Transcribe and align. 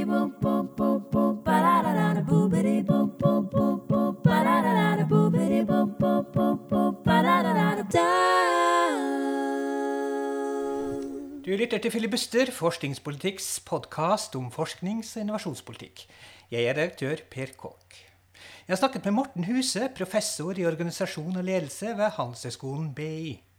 Du 0.00 0.06
lytter 11.56 11.80
til 11.82 11.90
Filibuster, 11.90 12.50
forskningspolitikks 12.54 13.48
podkast 13.66 14.36
om 14.38 14.46
forsknings- 14.54 15.16
og 15.16 15.22
innovasjonspolitikk. 15.24 16.06
Jeg 16.50 16.64
er 16.64 16.74
redaktør 16.78 17.16
Per 17.30 17.46
Kåk. 17.58 17.98
Jeg 18.68 18.72
har 18.72 18.80
snakket 18.80 19.04
med 19.04 19.16
Morten 19.18 19.44
Huse, 19.44 19.90
professor 19.96 20.52
i 20.56 20.64
organisasjon 20.64 21.36
og 21.36 21.44
ledelse 21.44 21.86
ved 21.98 22.10
Handelshøyskolen 22.16 22.94
BI. 22.94 23.49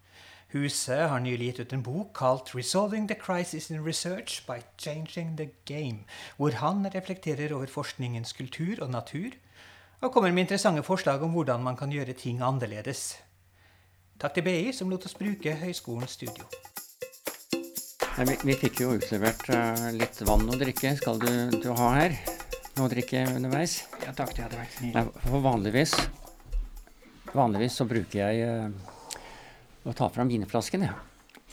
Huse 0.52 0.95
har 1.07 1.21
nylig 1.23 1.45
gitt 1.47 1.59
ut 1.61 1.73
en 1.73 1.83
bok 1.83 2.09
kalt 2.18 2.49
'Resolving 2.51 3.07
the 3.07 3.15
Crisis 3.15 3.70
in 3.71 3.86
Research 3.86 4.43
by 4.47 4.59
Changing 4.77 5.38
the 5.38 5.50
Game', 5.65 6.04
hvor 6.38 6.51
han 6.51 6.83
reflekterer 6.93 7.54
over 7.55 7.68
forskningens 7.68 8.33
kultur 8.33 8.83
og 8.83 8.89
natur, 8.89 9.32
og 10.01 10.11
kommer 10.11 10.32
med 10.32 10.43
interessante 10.43 10.83
forslag 10.83 11.24
om 11.24 11.32
hvordan 11.32 11.64
man 11.64 11.77
kan 11.77 11.91
gjøre 11.91 12.14
ting 12.14 12.41
annerledes. 12.41 13.15
Takk 14.19 14.33
til 14.33 14.43
BI, 14.43 14.74
som 14.74 14.89
lot 14.89 15.05
oss 15.05 15.15
bruke 15.15 15.55
høyskolens 15.55 16.11
studio. 16.19 16.43
Nei, 18.18 18.25
vi, 18.27 18.36
vi, 18.43 18.55
fikk 18.60 18.83
jo 18.83 18.91
utlevert 18.97 19.47
uh, 19.55 19.88
litt 19.96 20.19
vann 20.27 20.49
å 20.52 20.57
drikke. 20.60 20.97
Skal 20.99 21.21
du, 21.21 21.32
du, 21.63 21.71
ha 21.71 21.91
her 21.96 22.18
noe 22.75 22.89
å 22.89 22.91
drikke 22.91 23.24
underveis? 23.38 23.86
Ja 24.04 24.11
takk, 24.11 24.36
det 24.36 24.49
hadde 24.49 24.60
vært 24.60 25.21
for 25.24 25.39
vanligvis 25.39 25.96
Vanligvis 27.32 27.77
så 27.79 27.88
bruker 27.88 28.19
jeg 28.19 28.43
uh, 28.43 28.90
å 29.83 29.93
ta 29.97 30.09
fram 30.13 30.29
vinflasken, 30.31 30.85
jeg. 30.85 30.93
Ja. 30.93 31.07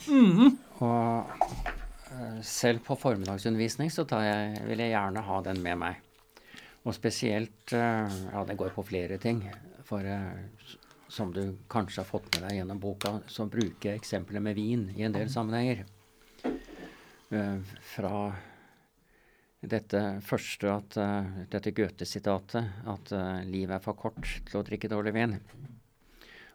Mm. 0.09 0.59
Og 0.85 1.31
uh, 2.13 2.41
selv 2.47 2.85
på 2.87 2.97
formiddagsundervisning 3.01 3.91
så 3.91 4.05
jeg, 4.23 4.61
vil 4.69 4.83
jeg 4.85 4.93
gjerne 4.95 5.25
ha 5.27 5.41
den 5.47 5.63
med 5.65 5.81
meg. 5.81 6.05
Og 6.87 6.95
spesielt 6.97 7.73
Ja, 7.75 8.45
det 8.47 8.57
går 8.57 8.71
på 8.73 8.85
flere 8.87 9.19
ting. 9.21 9.43
For 9.85 10.07
som 11.09 11.33
du 11.35 11.59
kanskje 11.69 12.01
har 12.01 12.09
fått 12.09 12.29
med 12.35 12.47
deg 12.47 12.61
gjennom 12.61 12.81
boka, 12.81 13.19
så 13.29 13.45
bruker 13.51 13.91
jeg 13.91 14.01
eksempler 14.01 14.41
med 14.45 14.57
vin 14.57 14.87
i 14.95 15.05
en 15.05 15.13
del 15.13 15.29
sammenhenger. 15.33 15.83
Fra 17.91 18.13
dette 19.61 20.03
første 20.25 20.73
at 20.73 20.99
dette 21.53 21.75
Goethe-sitatet 21.77 22.89
at 22.95 23.13
livet 23.49 23.77
er 23.77 23.85
for 23.85 23.99
kort 23.99 24.31
til 24.49 24.61
å 24.61 24.65
drikke 24.65 24.93
dårlig 24.93 25.17
vin. 25.19 25.37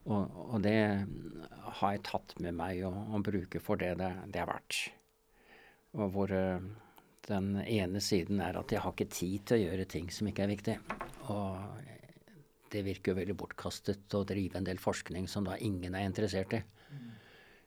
Og, 0.04 0.34
og, 0.50 0.58
det 0.64 0.76
har 1.80 1.94
jeg 1.96 2.04
tatt 2.04 2.36
med 2.44 2.58
meg 2.58 2.82
og 2.88 3.22
bruker 3.24 3.64
for 3.64 3.80
det 3.80 3.94
det, 4.02 4.12
det 4.34 4.42
er 4.42 4.50
verdt. 4.50 4.80
Og 5.96 6.10
hvor 6.12 6.34
den 6.34 7.50
ene 7.64 8.02
siden 8.04 8.42
er 8.44 8.58
at 8.60 8.74
jeg 8.74 8.84
har 8.84 8.92
ikke 8.92 9.14
tid 9.14 9.46
til 9.48 9.62
å 9.62 9.64
gjøre 9.64 9.88
ting 9.94 10.10
som 10.12 10.28
ikke 10.28 10.44
er 10.44 10.52
viktig. 10.52 10.76
Og 11.32 11.88
det 12.74 12.84
virker 12.84 13.14
jo 13.14 13.20
veldig 13.22 13.38
bortkastet 13.40 14.18
å 14.18 14.26
drive 14.28 14.60
en 14.60 14.68
del 14.68 14.82
forskning 14.82 15.30
som 15.32 15.48
da 15.48 15.56
ingen 15.62 15.96
er 15.96 16.10
interessert 16.10 16.58
i. 16.58 16.64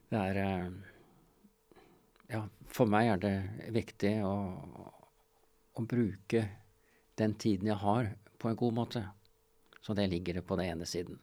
Det 0.07 0.19
er 0.19 0.69
ja, 2.27 2.41
for 2.67 2.89
meg 2.91 3.13
er 3.13 3.21
det 3.23 3.35
viktig 3.75 4.13
å, 4.27 4.33
å, 5.79 5.83
bruke 5.87 6.43
den 7.19 7.35
tiden 7.39 7.71
jeg 7.71 7.79
har, 7.79 8.11
på 8.37 8.51
en 8.51 8.59
god 8.59 8.75
måte. 8.75 9.03
Så 9.81 9.95
det 9.95 10.09
ligger 10.11 10.41
på 10.43 10.57
den 10.59 10.73
ene 10.73 10.87
siden. 10.89 11.21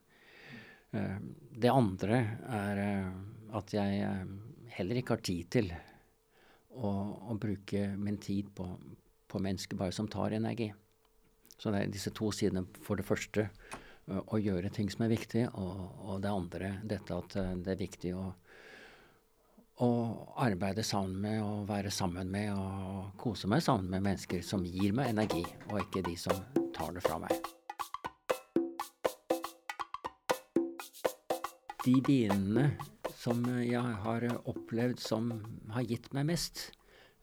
Uh, 0.95 1.19
det 1.51 1.73
andre 1.73 2.21
er 2.55 2.83
uh, 2.83 3.57
at 3.59 3.75
jeg 3.75 4.07
uh, 4.07 4.69
heller 4.77 5.01
ikke 5.01 5.17
har 5.17 5.25
tid 5.27 5.51
til 5.51 5.73
å, 6.75 6.91
å 7.31 7.37
bruke 7.39 7.89
min 7.99 8.19
tid 8.23 8.51
på, 8.55 8.69
på, 9.31 9.43
mennesker 9.43 9.79
bare 9.79 9.95
som 9.95 10.11
tar 10.11 10.37
energi. 10.39 10.71
Så 11.59 11.71
det 11.71 11.83
er 11.83 11.91
disse 11.91 12.15
to 12.15 12.31
sidene. 12.35 12.67
For 12.83 12.99
det 12.99 13.07
første 13.07 13.49
å 14.05 14.37
gjøre 14.37 14.69
ting 14.75 14.91
som 14.93 15.07
er 15.07 15.15
viktig, 15.15 15.47
og, 15.57 15.85
og 16.05 16.19
det 16.21 16.31
andre 16.31 16.73
dette 16.85 17.17
at 17.17 17.37
det 17.65 17.71
er 17.73 17.85
viktig 17.87 18.11
å 18.19 18.27
å 19.83 19.89
arbeide 20.39 20.85
sammen 20.87 21.17
med 21.25 21.41
og 21.43 21.65
være 21.69 21.91
sammen 21.91 22.31
med 22.31 22.53
og 22.55 23.11
kose 23.19 23.51
meg 23.51 23.65
sammen 23.65 23.91
med 23.91 24.07
mennesker 24.07 24.45
som 24.47 24.63
gir 24.67 24.95
meg 24.95 25.11
energi, 25.11 25.43
og 25.71 25.83
ikke 25.83 26.05
de 26.07 26.17
som 26.19 26.45
tar 26.77 26.95
det 26.95 27.03
fra 27.03 27.19
meg. 27.27 27.64
De 31.85 31.95
vinene 32.07 32.71
som 33.19 33.43
jeg 33.61 33.99
har 34.05 34.25
opplevd 34.49 35.03
som 35.03 35.29
har 35.75 35.85
gitt 35.85 36.11
meg 36.17 36.31
mest, 36.33 36.71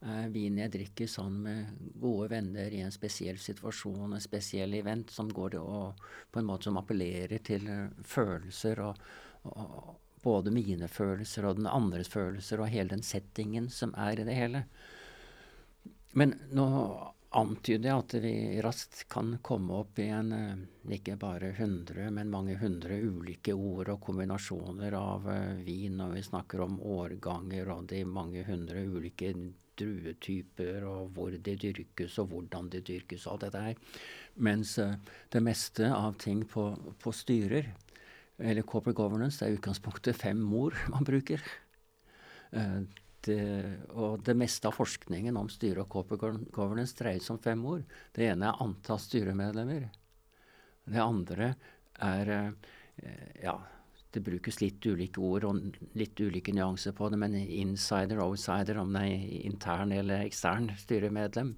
er 0.02 0.30
vin 0.34 0.58
jeg 0.58 0.74
drikker 0.74 1.10
sammen 1.10 1.42
med 1.46 1.90
gode 2.02 2.32
venner 2.32 2.74
i 2.74 2.82
en 2.82 2.94
spesiell 2.94 3.38
situasjon, 3.42 4.14
en 4.16 4.22
spesiell 4.22 4.74
event 4.80 5.14
som 5.14 5.30
går 5.30 5.60
og 5.62 6.00
på 6.32 6.42
en 6.42 6.48
måte 6.48 6.70
som 6.70 6.80
appellerer 6.82 7.42
til 7.46 7.68
følelser 8.06 8.82
og, 8.86 9.04
og 9.50 9.92
både 10.24 10.54
mine 10.54 10.90
følelser 10.90 11.46
og 11.46 11.58
den 11.58 11.70
andres 11.70 12.10
følelser 12.10 12.62
og 12.62 12.70
hele 12.74 12.94
den 12.94 13.06
settingen 13.06 13.70
som 13.70 13.94
er 13.98 14.22
i 14.22 14.26
det 14.28 14.38
hele. 14.38 14.64
Men 16.18 16.36
nå 16.54 16.68
antyder 17.31 17.96
at 17.96 18.14
vi 18.14 18.62
raskt 18.62 19.06
kan 19.09 19.38
komme 19.42 19.78
opp 19.80 20.00
i 20.00 20.08
en 20.12 20.31
eh, 20.36 20.96
ikke 20.97 21.16
bare 21.19 21.53
hundre, 21.56 22.09
men 22.12 22.31
mange 22.31 22.58
hundre 22.59 22.97
ulike 23.00 23.53
ord 23.56 23.94
og 23.94 24.02
kombinasjoner 24.03 24.96
av 24.97 25.28
uh, 25.30 25.62
vin 25.64 25.96
når 26.02 26.18
vi 26.18 26.24
snakker 26.28 26.64
om 26.66 26.80
årganger 26.84 27.72
og 27.72 27.88
de 27.92 28.02
mange 28.03 28.44
hundre 28.47 28.84
ulike 28.84 29.31
druetyper 29.80 30.84
og 30.90 31.14
hvor 31.16 31.31
de 31.31 31.56
dyrkes 31.56 32.18
og 32.19 32.34
hvordan 32.34 32.68
de 32.74 32.81
dyrkes 32.90 33.24
og 33.25 33.38
alt 33.38 33.46
dette 33.48 33.63
her. 33.69 34.02
Mens 34.36 34.75
uh, 34.84 34.98
det 35.31 35.44
meste 35.46 35.88
av 35.88 36.19
ting 36.19 36.44
på, 36.44 36.68
på 37.00 37.16
styrer 37.16 37.72
eller 38.42 38.68
corporate 38.68 38.98
governance, 38.98 39.40
det 39.40 39.48
er 39.48 39.62
utgangspunktet 39.62 40.19
fem 40.19 40.44
ord 40.58 40.75
man 40.92 41.08
bruker. 41.08 41.40
Eh, 43.30 43.74
og 43.94 44.24
det 44.26 44.34
meste 44.38 44.70
av 44.70 44.78
forskningen 44.78 45.38
om 45.38 45.50
styre 45.52 45.84
og 45.84 45.92
corporate 45.94 46.48
governance 46.54 46.98
dreier 46.98 47.22
seg 47.22 47.36
om 47.36 47.44
fem 47.44 47.66
ord. 47.70 47.84
Det 48.16 48.26
ene 48.32 48.50
er 48.50 48.64
antall 48.64 49.02
styremedlemmer. 49.02 49.90
Det 50.90 51.04
andre 51.04 51.54
er 52.02 52.31
eh, 52.34 53.36
ja, 53.44 53.56
det 54.12 54.24
brukes 54.26 54.62
litt 54.62 54.86
ulike 54.86 55.22
ord 55.24 55.46
og 55.48 55.84
litt 55.98 56.20
ulike 56.20 56.54
nyanser 56.56 56.96
på 56.98 57.10
det, 57.12 57.20
men 57.22 57.36
insider, 57.36 58.24
outsider, 58.24 58.81
om 58.81 58.92
det 58.96 59.06
er 59.08 59.36
intern 59.46 59.94
eller 59.96 60.26
ekstern 60.26 60.72
styremedlem. 60.80 61.54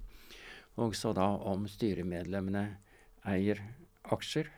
Og 0.82 0.94
så 0.98 1.14
da 1.16 1.30
om 1.50 1.66
styremedlemmene 1.70 2.66
eier 3.30 3.62
aksjer 4.12 4.50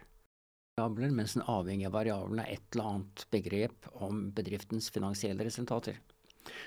mens 0.76 1.32
den 1.32 1.44
avhengige 1.48 1.88
variabelen 1.88 2.42
er 2.42 2.50
et 2.52 2.74
eller 2.74 2.90
annet 2.90 3.22
begrep 3.32 3.86
om 4.04 4.26
bedriftens 4.36 4.90
finansielle 4.92 5.46
resultater. 5.46 5.96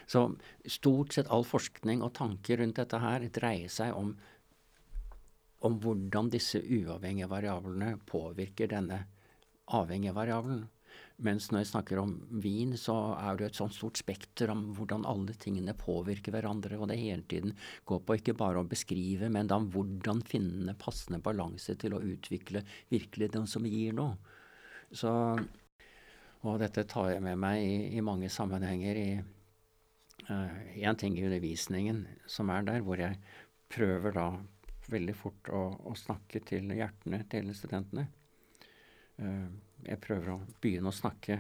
Så 0.10 0.26
stort 0.66 1.14
sett 1.16 1.30
all 1.34 1.46
forskning 1.48 2.04
og 2.06 2.16
tanker 2.18 2.62
rundt 2.62 2.80
dette 2.82 3.00
her 3.02 3.28
dreier 3.34 3.72
seg 3.72 3.96
om, 3.98 4.16
om 5.66 5.80
hvordan 5.84 6.32
disse 6.34 6.62
uavhengige 6.62 7.30
variablene 7.32 7.96
påvirker 8.10 8.72
denne 8.72 9.04
avhengige 9.76 10.16
variabelen. 10.18 10.68
Mens 11.20 11.50
når 11.52 11.62
jeg 11.62 11.70
snakker 11.74 12.00
om 12.00 12.14
vin, 12.44 12.72
så 12.80 12.96
er 13.20 13.38
det 13.38 13.50
et 13.50 13.58
sånt 13.60 13.76
stort 13.76 14.00
spekter 14.00 14.52
om 14.54 14.70
hvordan 14.78 15.04
alle 15.08 15.36
tingene 15.40 15.76
påvirker 15.78 16.32
hverandre, 16.32 16.78
og 16.80 16.88
det 16.92 17.00
hele 17.02 17.26
tiden 17.28 17.56
går 17.90 18.00
på 18.08 18.16
ikke 18.20 18.38
bare 18.40 18.64
å 18.64 18.68
beskrive, 18.68 19.28
men 19.32 19.50
da 19.52 19.60
hvordan 19.60 20.24
finne 20.28 20.78
passende 20.80 21.20
balanse 21.24 21.76
til 21.80 21.98
å 21.98 22.04
utvikle 22.04 22.64
virkelig 22.92 23.34
den 23.36 23.50
som 23.52 23.68
gir 23.68 23.98
noe. 24.00 24.16
Så, 24.96 25.12
og 26.48 26.62
dette 26.64 26.88
tar 26.90 27.12
jeg 27.12 27.26
med 27.26 27.36
meg 27.44 27.66
i, 27.68 27.76
i 28.00 28.06
mange 28.06 28.32
sammenhenger. 28.32 29.04
i 29.04 29.39
Én 30.30 30.94
uh, 30.94 30.98
ting 30.98 31.18
i 31.18 31.26
undervisningen 31.26 32.04
som 32.30 32.50
er 32.54 32.66
der, 32.68 32.84
hvor 32.86 33.02
jeg 33.02 33.18
prøver 33.70 34.14
da 34.14 34.28
veldig 34.90 35.16
fort 35.18 35.50
å, 35.54 35.62
å 35.90 35.96
snakke 35.98 36.42
til 36.46 36.70
hjertene 36.76 37.24
til 37.31 37.50
studentene. 37.58 38.06
Uh, 39.18 39.50
jeg 39.88 40.02
prøver 40.04 40.36
å 40.36 40.44
begynne 40.62 40.94
å 40.94 40.96
snakke 40.96 41.40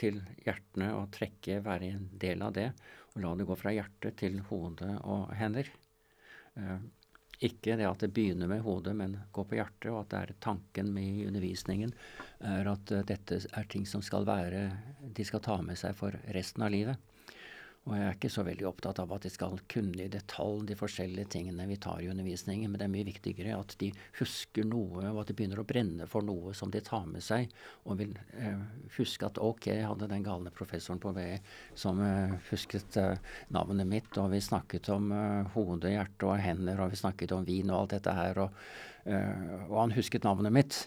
til 0.00 0.22
hjertene 0.46 0.94
og 0.96 1.12
trekke, 1.12 1.60
være 1.64 1.92
en 1.92 2.08
del 2.24 2.42
av 2.46 2.56
det. 2.56 2.70
Og 3.12 3.20
la 3.20 3.34
det 3.36 3.46
gå 3.48 3.58
fra 3.60 3.74
hjertet 3.76 4.16
til 4.22 4.40
hode 4.48 4.88
og 5.04 5.28
hender. 5.36 5.68
Uh, 6.56 6.80
ikke 7.42 7.76
det 7.76 7.84
at 7.88 8.00
det 8.00 8.12
begynner 8.14 8.48
med 8.48 8.62
hodet, 8.64 8.94
men 8.96 9.18
går 9.34 9.48
på 9.50 9.58
hjertet, 9.58 9.90
og 9.92 10.04
at 10.04 10.12
det 10.12 10.18
er 10.22 10.36
tanken 10.40 10.92
med 10.94 11.26
undervisningen 11.26 11.92
er 12.46 12.68
at 12.70 12.92
dette 13.08 13.40
er 13.50 13.66
ting 13.68 13.82
som 13.88 14.02
skal 14.04 14.24
være 14.28 14.68
De 15.02 15.26
skal 15.26 15.42
ta 15.42 15.56
med 15.64 15.80
seg 15.80 15.96
for 15.98 16.14
resten 16.32 16.62
av 16.62 16.70
livet. 16.72 17.11
Og 17.82 17.96
jeg 17.96 18.04
er 18.06 18.14
ikke 18.14 18.28
så 18.30 18.44
veldig 18.46 18.66
opptatt 18.68 19.00
av 19.02 19.10
at 19.16 19.24
de 19.26 19.30
skal 19.34 19.56
kunne 19.70 20.04
i 20.04 20.10
detalj 20.10 20.68
de 20.68 20.76
forskjellige 20.78 21.32
tingene 21.34 21.64
vi 21.66 21.80
tar 21.82 21.98
i 21.98 22.06
undervisningen, 22.12 22.70
men 22.70 22.78
det 22.78 22.86
er 22.86 22.92
mye 22.92 23.08
viktigere 23.08 23.56
at 23.58 23.74
de 23.80 23.88
husker 24.20 24.68
noe, 24.70 25.02
og 25.10 25.18
at 25.24 25.32
de 25.32 25.36
begynner 25.40 25.58
å 25.58 25.66
brenne 25.66 26.06
for 26.10 26.22
noe 26.22 26.54
som 26.54 26.70
de 26.70 26.78
tar 26.86 27.08
med 27.10 27.26
seg, 27.26 27.50
og 27.82 27.98
vil 27.98 28.14
eh, 28.38 28.62
huske 29.00 29.26
at 29.26 29.42
ok, 29.42 29.66
jeg 29.72 29.90
hadde 29.90 30.10
den 30.14 30.22
galne 30.22 30.54
professoren 30.54 31.02
på 31.02 31.10
VE 31.16 31.40
som 31.74 31.98
eh, 32.06 32.38
husket 32.52 33.02
eh, 33.02 33.18
navnet 33.50 33.90
mitt, 33.90 34.14
og 34.14 34.30
vi 34.30 34.44
snakket 34.46 34.92
om 34.94 35.10
eh, 35.18 35.52
hode, 35.56 35.90
hjerte 35.90 36.30
og 36.30 36.38
hender, 36.38 36.86
og 36.86 36.94
vi 36.94 37.02
snakket 37.02 37.34
om 37.34 37.50
vin 37.50 37.74
og 37.74 37.80
alt 37.80 37.96
dette 37.98 38.14
her, 38.14 38.44
og, 38.46 38.64
eh, 39.10 39.62
og 39.66 39.78
han 39.80 39.98
husket 39.98 40.30
navnet 40.30 40.54
mitt. 40.54 40.84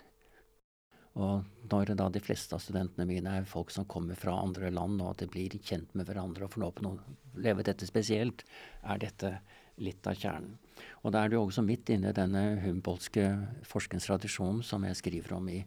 Og 1.16 1.46
når 1.72 1.94
da 1.96 2.10
de 2.12 2.20
fleste 2.20 2.58
av 2.58 2.62
studentene 2.64 3.08
mine 3.08 3.32
er 3.40 3.48
folk 3.48 3.72
som 3.72 3.88
kommer 3.88 4.18
fra 4.20 4.36
andre 4.36 4.72
land, 4.74 5.00
og 5.00 5.14
at 5.14 5.24
de 5.24 5.30
blir 5.32 5.54
kjent 5.64 5.94
med 5.96 6.10
hverandre 6.10 6.46
og 6.46 6.56
får 6.56 6.64
lov 6.64 6.74
til 6.76 6.90
å 6.90 6.96
leve 7.40 7.64
dette 7.64 7.88
spesielt, 7.88 8.44
er 8.84 9.00
dette 9.00 9.38
litt 9.80 10.08
av 10.08 10.20
kjernen. 10.20 10.58
Og 11.04 11.14
da 11.16 11.24
er 11.24 11.36
jo 11.36 11.46
også 11.46 11.64
midt 11.64 11.90
inne 11.94 12.12
i 12.12 12.16
denne 12.16 12.44
humboldtske 12.64 13.28
forskningstradisjonen 13.68 14.64
som 14.64 14.84
jeg 14.88 15.00
skriver 15.00 15.38
om 15.38 15.48
i, 15.52 15.62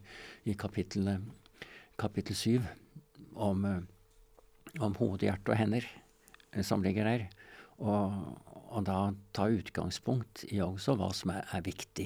i 0.45 0.53
kapittel, 0.57 1.15
kapittel 1.99 2.37
7, 2.37 2.69
om, 3.39 3.65
om 4.77 4.97
hode, 5.01 5.25
hjerte 5.25 5.53
og 5.53 5.57
hender, 5.57 5.87
eh, 6.53 6.65
som 6.65 6.85
ligger 6.85 7.09
der. 7.09 7.25
Og, 7.81 8.13
og 8.69 8.85
da 8.85 8.99
ta 9.33 9.47
utgangspunkt 9.49 10.45
i 10.51 10.61
også 10.61 10.97
hva 10.99 11.09
som 11.15 11.33
er, 11.33 11.45
er 11.55 11.65
viktig. 11.65 12.05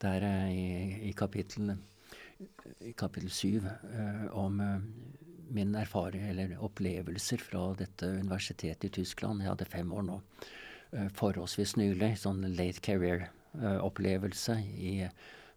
Der 0.00 0.24
i, 0.52 1.08
i 1.08 1.12
kapittelet 1.16 1.80
i 2.80 2.92
kapittel 2.92 3.30
syv 3.30 3.66
eh, 3.66 4.26
om 4.36 4.60
eh, 4.60 4.80
min 5.48 5.74
erfaring 5.74 6.26
eller 6.28 6.56
opplevelser 6.64 7.40
fra 7.40 7.70
dette 7.78 8.06
universitetet 8.06 8.88
i 8.88 8.94
Tyskland. 9.00 9.42
Jeg 9.42 9.52
hadde 9.52 9.68
fem 9.70 9.92
år 9.94 10.06
nå. 10.08 10.20
Eh, 10.92 11.08
forholdsvis 11.16 11.76
nylig. 11.80 12.16
Sånn 12.20 12.44
late 12.56 12.82
career-opplevelse 12.84 14.58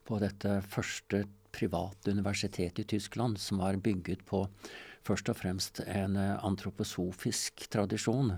på 0.08 0.22
dette 0.24 0.60
første 0.70 1.26
private 1.54 2.14
universitetet 2.14 2.86
i 2.86 2.90
Tyskland, 2.96 3.40
som 3.42 3.60
var 3.62 3.80
bygget 3.82 4.24
på 4.30 4.46
først 5.06 5.32
og 5.32 5.40
fremst 5.40 5.82
en 5.88 6.16
antroposofisk 6.18 7.66
tradisjon. 7.74 8.36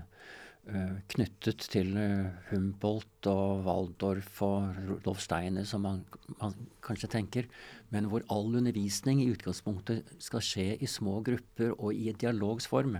Uh, 0.62 1.00
knyttet 1.10 1.64
til 1.72 1.88
uh, 1.98 2.28
Humboldt 2.52 3.26
og 3.26 3.64
Waldorf 3.66 4.36
og 4.46 4.76
Rudolf 4.86 5.18
Steiner, 5.24 5.66
som 5.66 5.82
man, 5.82 6.04
man, 6.38 6.54
kanskje 6.86 7.10
tenker, 7.10 7.48
men 7.90 8.06
hvor 8.06 8.22
all 8.30 8.54
undervisning 8.60 9.24
i 9.24 9.32
utgangspunktet 9.32 10.12
skal 10.22 10.44
skje 10.46 10.68
i 10.78 10.86
små 10.86 11.16
grupper 11.26 11.74
og 11.74 11.98
i 11.98 12.14
dialogsform, 12.14 12.94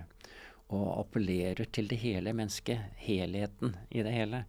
og 0.74 0.84
appellerer 1.04 1.70
til 1.70 1.86
det 1.86 2.00
hele 2.02 2.34
mennesket, 2.34 2.82
helheten 2.98 3.76
i 3.94 4.02
det 4.02 4.10
hele. 4.10 4.44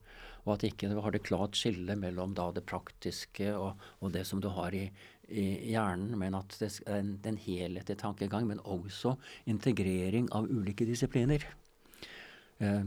Og 0.48 0.56
at 0.58 0.66
ikke 0.72 0.90
du 0.90 0.98
har 1.06 1.14
det 1.14 1.22
klart 1.30 1.60
skille 1.60 1.94
mellom 2.00 2.34
da 2.34 2.50
det 2.56 2.66
praktiske 2.66 3.54
og, 3.54 3.78
og 4.02 4.18
det 4.18 4.26
som 4.26 4.42
du 4.42 4.50
har 4.58 4.74
i, 4.74 4.88
i 5.30 5.46
hjernen, 5.70 6.18
men 6.18 6.34
at 6.42 6.58
det 6.58 6.74
er 6.82 6.98
en, 6.98 7.20
en 7.30 7.44
helhetlig 7.46 8.02
tankegang, 8.02 8.50
men 8.50 8.64
også 8.66 9.20
integrering 9.46 10.34
av 10.34 10.50
ulike 10.50 10.90
disipliner. 10.90 11.46
Uh, 12.62 12.86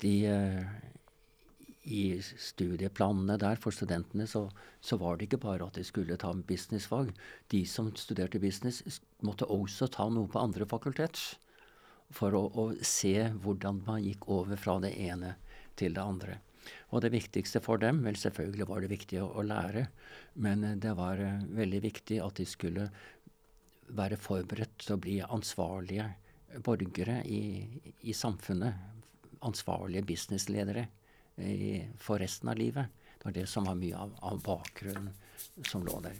de 0.00 0.14
uh, 0.30 0.64
I 1.84 2.16
studieplanene 2.20 3.36
der 3.40 3.60
for 3.60 3.74
studentene 3.76 4.26
så, 4.26 4.46
så, 4.80 4.96
var 4.96 5.18
det 5.18 5.28
ikke 5.28 5.42
bare 5.42 5.66
at 5.68 5.76
de 5.76 5.84
skulle 5.84 6.16
ta 6.20 6.32
businessfag. 6.32 7.12
De 7.52 7.64
som 7.68 7.92
studerte 7.96 8.40
business, 8.40 8.82
måtte 9.20 9.48
også 9.52 9.90
ta 9.92 10.08
noe 10.08 10.30
på 10.30 10.40
andre 10.40 10.66
fakultet. 10.68 11.20
For 12.14 12.34
å, 12.36 12.46
å 12.48 12.64
se 12.80 13.28
hvordan 13.42 13.82
man 13.86 14.02
gikk 14.04 14.28
over 14.32 14.60
fra 14.60 14.78
det 14.80 14.94
ene 14.96 15.34
til 15.76 15.96
det 15.96 16.04
andre. 16.04 16.38
Og 16.96 17.02
det 17.04 17.12
viktigste 17.12 17.60
for 17.60 17.80
dem 17.82 18.00
Vel, 18.06 18.16
selvfølgelig 18.16 18.68
var 18.70 18.80
det 18.80 18.92
viktig 18.94 19.20
å, 19.20 19.28
å 19.36 19.44
lære, 19.44 19.88
men 20.40 20.64
det 20.80 20.94
var 20.96 21.20
veldig 21.52 21.80
viktig 21.84 22.22
at 22.24 22.40
de 22.40 22.46
skulle 22.48 22.88
være 23.92 24.16
forberedt 24.16 24.78
til 24.80 24.96
å 24.96 25.00
bli 25.04 25.18
ansvarlige 25.20 26.08
borgere 26.64 27.20
i, 27.28 27.66
i 28.08 28.14
samfunnet 28.16 28.93
ansvarlige 29.44 30.06
businessledere 30.08 30.86
i, 31.36 31.82
for 31.98 32.22
resten 32.22 32.50
av 32.52 32.58
livet. 32.58 33.02
Det 33.18 33.28
var 33.28 33.36
det 33.36 33.46
som 33.50 33.68
var 33.68 33.78
mye 33.78 33.96
av, 33.96 34.12
av 34.22 34.42
bakgrunnen 34.44 35.12
som 35.68 35.84
lå 35.86 36.00
der. 36.04 36.18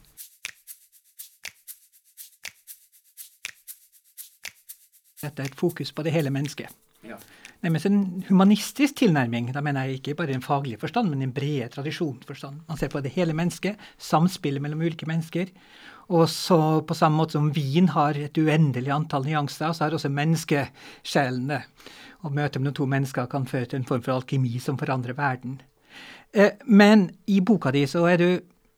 Dette 5.24 5.40
er 5.40 5.48
et 5.48 5.56
fokus 5.56 5.92
på 5.94 6.04
det 6.04 6.12
hele 6.12 6.32
mennesket. 6.34 6.72
Ja. 7.04 7.16
Nærmest 7.64 7.86
en 7.88 8.24
humanistisk 8.28 8.98
tilnærming. 9.00 9.48
Da 9.56 9.62
mener 9.64 9.86
jeg 9.86 10.00
ikke 10.00 10.18
bare 10.18 10.34
en 10.36 10.44
faglig 10.44 10.76
forstand, 10.80 11.08
men 11.08 11.22
en 11.24 11.32
bred 11.32 11.72
tradisjonsforstand. 11.72 12.60
Man 12.68 12.80
ser 12.80 12.90
på 12.92 13.00
det 13.00 13.14
hele 13.14 13.32
mennesket, 13.36 13.80
samspillet 13.96 14.60
mellom 14.60 14.82
ulike 14.84 15.08
mennesker. 15.08 15.48
Og 16.08 16.28
så 16.28 16.80
på 16.84 16.96
samme 16.96 17.16
måte 17.22 17.38
som 17.38 17.52
vin 17.54 17.88
har 17.94 18.18
et 18.20 18.38
uendelig 18.38 18.92
antall 18.92 19.24
nyanser, 19.24 19.72
så 19.72 19.86
har 19.86 19.96
også 19.96 20.12
menneskesjelene 20.12 21.62
og 22.24 22.32
møtet 22.32 22.60
mellom 22.60 22.76
to 22.76 22.88
mennesker 22.88 23.28
kan 23.30 23.46
føre 23.48 23.70
til 23.70 23.80
en 23.80 23.88
form 23.88 24.02
for 24.04 24.16
alkemi 24.16 24.58
som 24.60 24.78
forandrer 24.80 25.16
verden. 25.16 25.60
Eh, 26.32 26.56
men 26.66 27.10
i 27.26 27.40
boka 27.40 27.72
di 27.72 27.84
så 27.88 28.06
er 28.10 28.20
du 28.20 28.28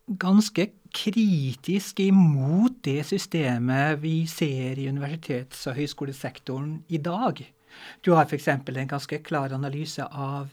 ganske 0.07 0.69
kritisk 0.95 2.01
imot 2.01 2.79
det 2.87 3.03
systemet 3.07 4.01
vi 4.03 4.27
ser 4.27 4.79
i 4.79 4.89
universitets- 4.89 5.67
og 5.67 5.77
høyskolesektoren 5.77 6.85
i 6.89 6.99
dag. 6.99 7.43
Du 8.05 8.15
har 8.15 8.25
f.eks. 8.25 8.49
en 8.49 8.89
ganske 8.89 9.19
klar 9.23 9.53
analyse 9.53 10.03
av 10.03 10.49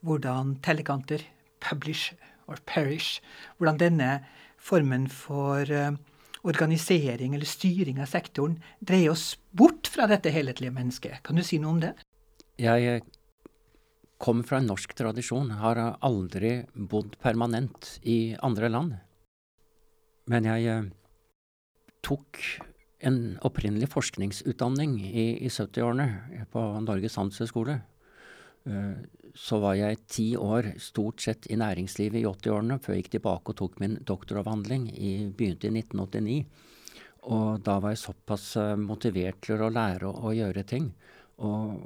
hvordan 0.00 0.56
tellekanter, 0.62 1.24
publish 1.60 2.14
or 2.46 2.56
perish, 2.66 3.20
hvordan 3.58 3.78
denne 3.80 4.10
formen 4.58 5.08
for 5.08 5.64
uh, 5.70 5.96
organisering 6.42 7.34
eller 7.34 7.48
styring 7.48 8.00
av 8.00 8.10
sektoren 8.10 8.58
dreier 8.80 9.14
oss 9.14 9.34
bort 9.50 9.90
fra 9.90 10.08
dette 10.10 10.32
helhetlige 10.32 10.74
mennesket. 10.74 11.22
Kan 11.26 11.36
du 11.36 11.44
si 11.46 11.60
noe 11.60 11.76
om 11.76 11.80
det? 11.82 11.94
Jeg 12.60 13.00
kom 13.00 13.16
kommer 14.20 14.44
fra 14.44 14.58
en 14.60 14.68
norsk 14.68 14.92
tradisjon, 14.92 15.54
har 15.62 15.78
aldri 16.04 16.66
bodd 16.74 17.14
permanent 17.24 17.94
i 18.04 18.36
andre 18.44 18.68
land. 18.68 18.98
Men 20.28 20.44
jeg 20.44 20.66
eh, 20.68 20.90
tok 22.04 22.40
en 23.00 23.38
opprinnelig 23.48 23.88
forskningsutdanning 23.94 24.98
i, 25.08 25.24
i 25.40 25.48
70-årene 25.48 26.44
på 26.52 26.66
Norges 26.84 27.16
handelshøyskole. 27.16 27.78
Eh, 28.68 28.96
så 29.34 29.60
var 29.62 29.76
jeg 29.78 30.02
ti 30.10 30.26
år 30.36 30.72
stort 30.82 31.22
sett 31.22 31.46
i 31.50 31.58
næringslivet 31.60 32.20
i 32.20 32.26
80-årene, 32.26 32.80
før 32.82 32.96
jeg 32.96 33.04
gikk 33.04 33.14
tilbake 33.16 33.52
og 33.52 33.58
tok 33.60 33.78
min 33.82 33.96
doktoravhandling. 34.06 34.88
I, 34.90 35.12
begynte 35.30 35.70
i 35.70 35.74
1989. 35.78 36.44
Og 37.30 37.60
da 37.64 37.78
var 37.80 37.94
jeg 37.94 38.02
såpass 38.02 38.54
motivert 38.80 39.42
til 39.44 39.60
å 39.60 39.70
lære 39.72 40.08
å, 40.08 40.32
gjøre 40.34 40.64
ting. 40.66 40.88
Og, 41.44 41.76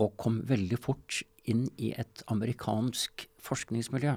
og 0.00 0.16
kom 0.20 0.40
veldig 0.48 0.78
fort 0.80 1.20
inn 1.46 1.66
i 1.76 1.92
et 1.94 2.24
amerikansk 2.32 3.28
forskningsmiljø. 3.46 4.16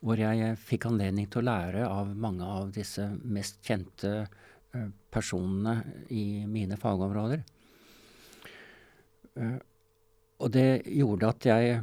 Hvor 0.00 0.20
jeg 0.20 0.56
fikk 0.60 0.88
anledning 0.88 1.28
til 1.30 1.44
å 1.44 1.48
lære 1.50 1.86
av 1.86 2.10
mange 2.16 2.48
av 2.48 2.72
disse 2.74 3.06
mest 3.22 3.60
kjente 3.64 4.26
personene 5.12 5.78
i 6.12 6.44
mine 6.50 6.76
fagområder. 6.80 7.44
Og 10.40 10.52
det 10.52 10.84
gjorde 10.84 11.28
at 11.32 11.46
jeg 11.48 11.80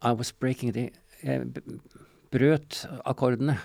I 0.00 0.12
was 0.16 0.32
breaking 0.32 0.72
the 0.72 0.90
Jeg 1.22 1.44
brøt 2.32 2.86
akkordene 3.04 3.58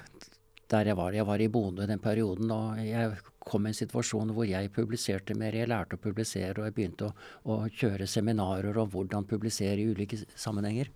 der 0.72 0.90
jeg 0.90 0.98
var. 0.98 1.14
Jeg 1.14 1.26
var 1.28 1.42
i 1.42 1.48
Bodø 1.48 1.86
den 1.88 2.02
perioden, 2.02 2.52
og 2.52 2.80
jeg 2.82 3.14
kom 3.40 3.68
i 3.68 3.72
en 3.72 3.78
situasjon 3.78 4.34
hvor 4.34 4.48
jeg 4.50 4.72
publiserte 4.74 5.36
mer. 5.38 5.54
Jeg 5.54 5.70
lærte 5.70 5.96
å 5.96 6.02
publisere, 6.02 6.58
og 6.58 6.66
jeg 6.66 6.76
begynte 6.76 7.10
å, 7.10 7.14
å 7.54 7.58
kjøre 7.70 8.08
seminarer 8.10 8.78
om 8.82 8.90
hvordan 8.92 9.28
publisere 9.30 9.78
i 9.82 9.92
ulike 9.94 10.20
sammenhenger. 10.34 10.90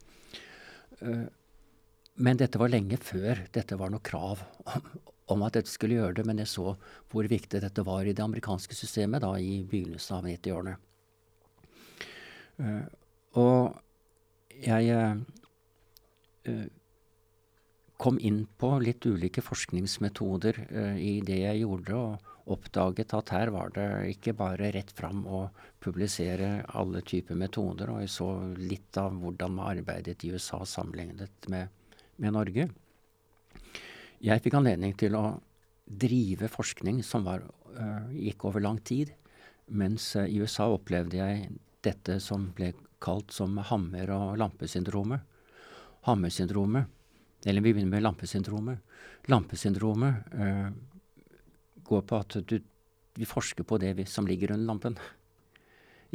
Uh, 1.04 1.28
men 2.20 2.42
dette 2.42 2.60
var 2.60 2.74
lenge 2.74 2.98
før 3.00 3.46
dette 3.54 3.78
var 3.80 3.94
noe 3.94 4.04
krav 4.04 4.42
om, 4.66 4.90
om 5.38 5.46
at 5.46 5.56
dette 5.56 5.72
skulle 5.72 6.02
gjøre 6.02 6.18
det. 6.18 6.28
Men 6.28 6.42
jeg 6.42 6.52
så 6.52 6.74
hvor 7.14 7.30
viktig 7.30 7.62
dette 7.62 7.86
var 7.88 8.10
i 8.10 8.18
det 8.18 8.26
amerikanske 8.26 8.76
systemet 8.76 9.24
da 9.24 9.36
i 9.38 9.62
begynnelsen 9.70 10.18
av 10.18 10.28
90-årene. 10.28 10.76
Uh, 12.60 12.86
og 13.40 13.80
jeg 14.60 14.92
uh, 16.50 16.66
kom 18.00 18.20
inn 18.24 18.46
på 18.60 18.72
litt 18.84 19.06
ulike 19.06 19.44
forskningsmetoder 19.44 20.62
i 21.04 21.20
det 21.28 21.40
jeg 21.42 21.62
gjorde, 21.66 21.98
og 22.00 22.54
oppdaget 22.56 23.12
at 23.18 23.34
her 23.36 23.52
var 23.52 23.74
det 23.76 23.88
ikke 24.14 24.34
bare 24.40 24.70
rett 24.72 24.94
fram 24.96 25.26
å 25.28 25.42
publisere 25.84 26.64
alle 26.80 27.02
typer 27.04 27.36
metoder, 27.36 27.92
og 27.92 28.00
jeg 28.00 28.14
så 28.14 28.30
litt 28.56 28.98
av 28.98 29.20
hvordan 29.20 29.58
man 29.58 29.74
arbeidet 29.74 30.24
i 30.24 30.32
USA 30.32 30.62
sammenlignet 30.64 31.52
med, 31.52 31.68
med 32.24 32.36
Norge. 32.38 32.70
Jeg 34.24 34.46
fikk 34.48 34.56
anledning 34.62 34.96
til 34.96 35.20
å 35.20 35.26
drive 35.84 36.48
forskning 36.56 37.04
som 37.04 37.28
var, 37.28 37.44
gikk 38.16 38.48
over 38.48 38.64
lang 38.64 38.80
tid, 38.80 39.12
Mens 39.70 40.16
i 40.18 40.40
USA 40.42 40.66
opplevde 40.74 41.20
jeg 41.20 41.50
dette 41.86 42.20
som 42.24 42.50
ble 42.56 42.74
kalt 43.00 43.32
som 43.32 43.58
hammer- 43.70 44.12
og 44.16 44.38
lampesyndromet. 44.40 45.22
Hammersyndromet, 46.08 46.88
eller 47.46 47.62
vi 47.62 47.74
begynner 47.74 47.96
med 47.96 48.04
lampesyndromet. 48.04 48.80
Lampesyndromet 49.32 50.34
uh, 50.36 50.70
går 51.84 52.04
på 52.08 52.20
at 52.20 52.38
du, 52.48 52.60
vi 53.16 53.28
forsker 53.28 53.68
på 53.68 53.80
det 53.82 53.94
som 54.10 54.28
ligger 54.28 54.54
under 54.56 54.68
lampen. 54.74 55.00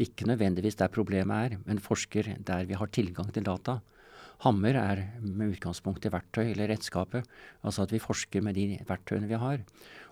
Ikke 0.01 0.27
nødvendigvis 0.27 0.77
der 0.81 0.93
problemet 0.93 1.53
er, 1.53 1.59
men 1.65 1.83
forsker 1.83 2.35
der 2.45 2.65
vi 2.69 2.79
har 2.79 2.91
tilgang 2.93 3.31
til 3.33 3.47
data. 3.47 3.79
Hammer 4.43 4.75
er 4.77 5.03
med 5.23 5.55
utgangspunkt 5.55 6.05
i 6.05 6.11
verktøy 6.13 6.51
eller 6.51 6.69
redskapet, 6.73 7.25
altså 7.63 7.85
at 7.85 7.95
vi 7.95 8.03
forsker 8.03 8.43
med 8.43 8.59
de 8.59 8.81
verktøyene 8.89 9.31
vi 9.31 9.39
har. 9.39 9.63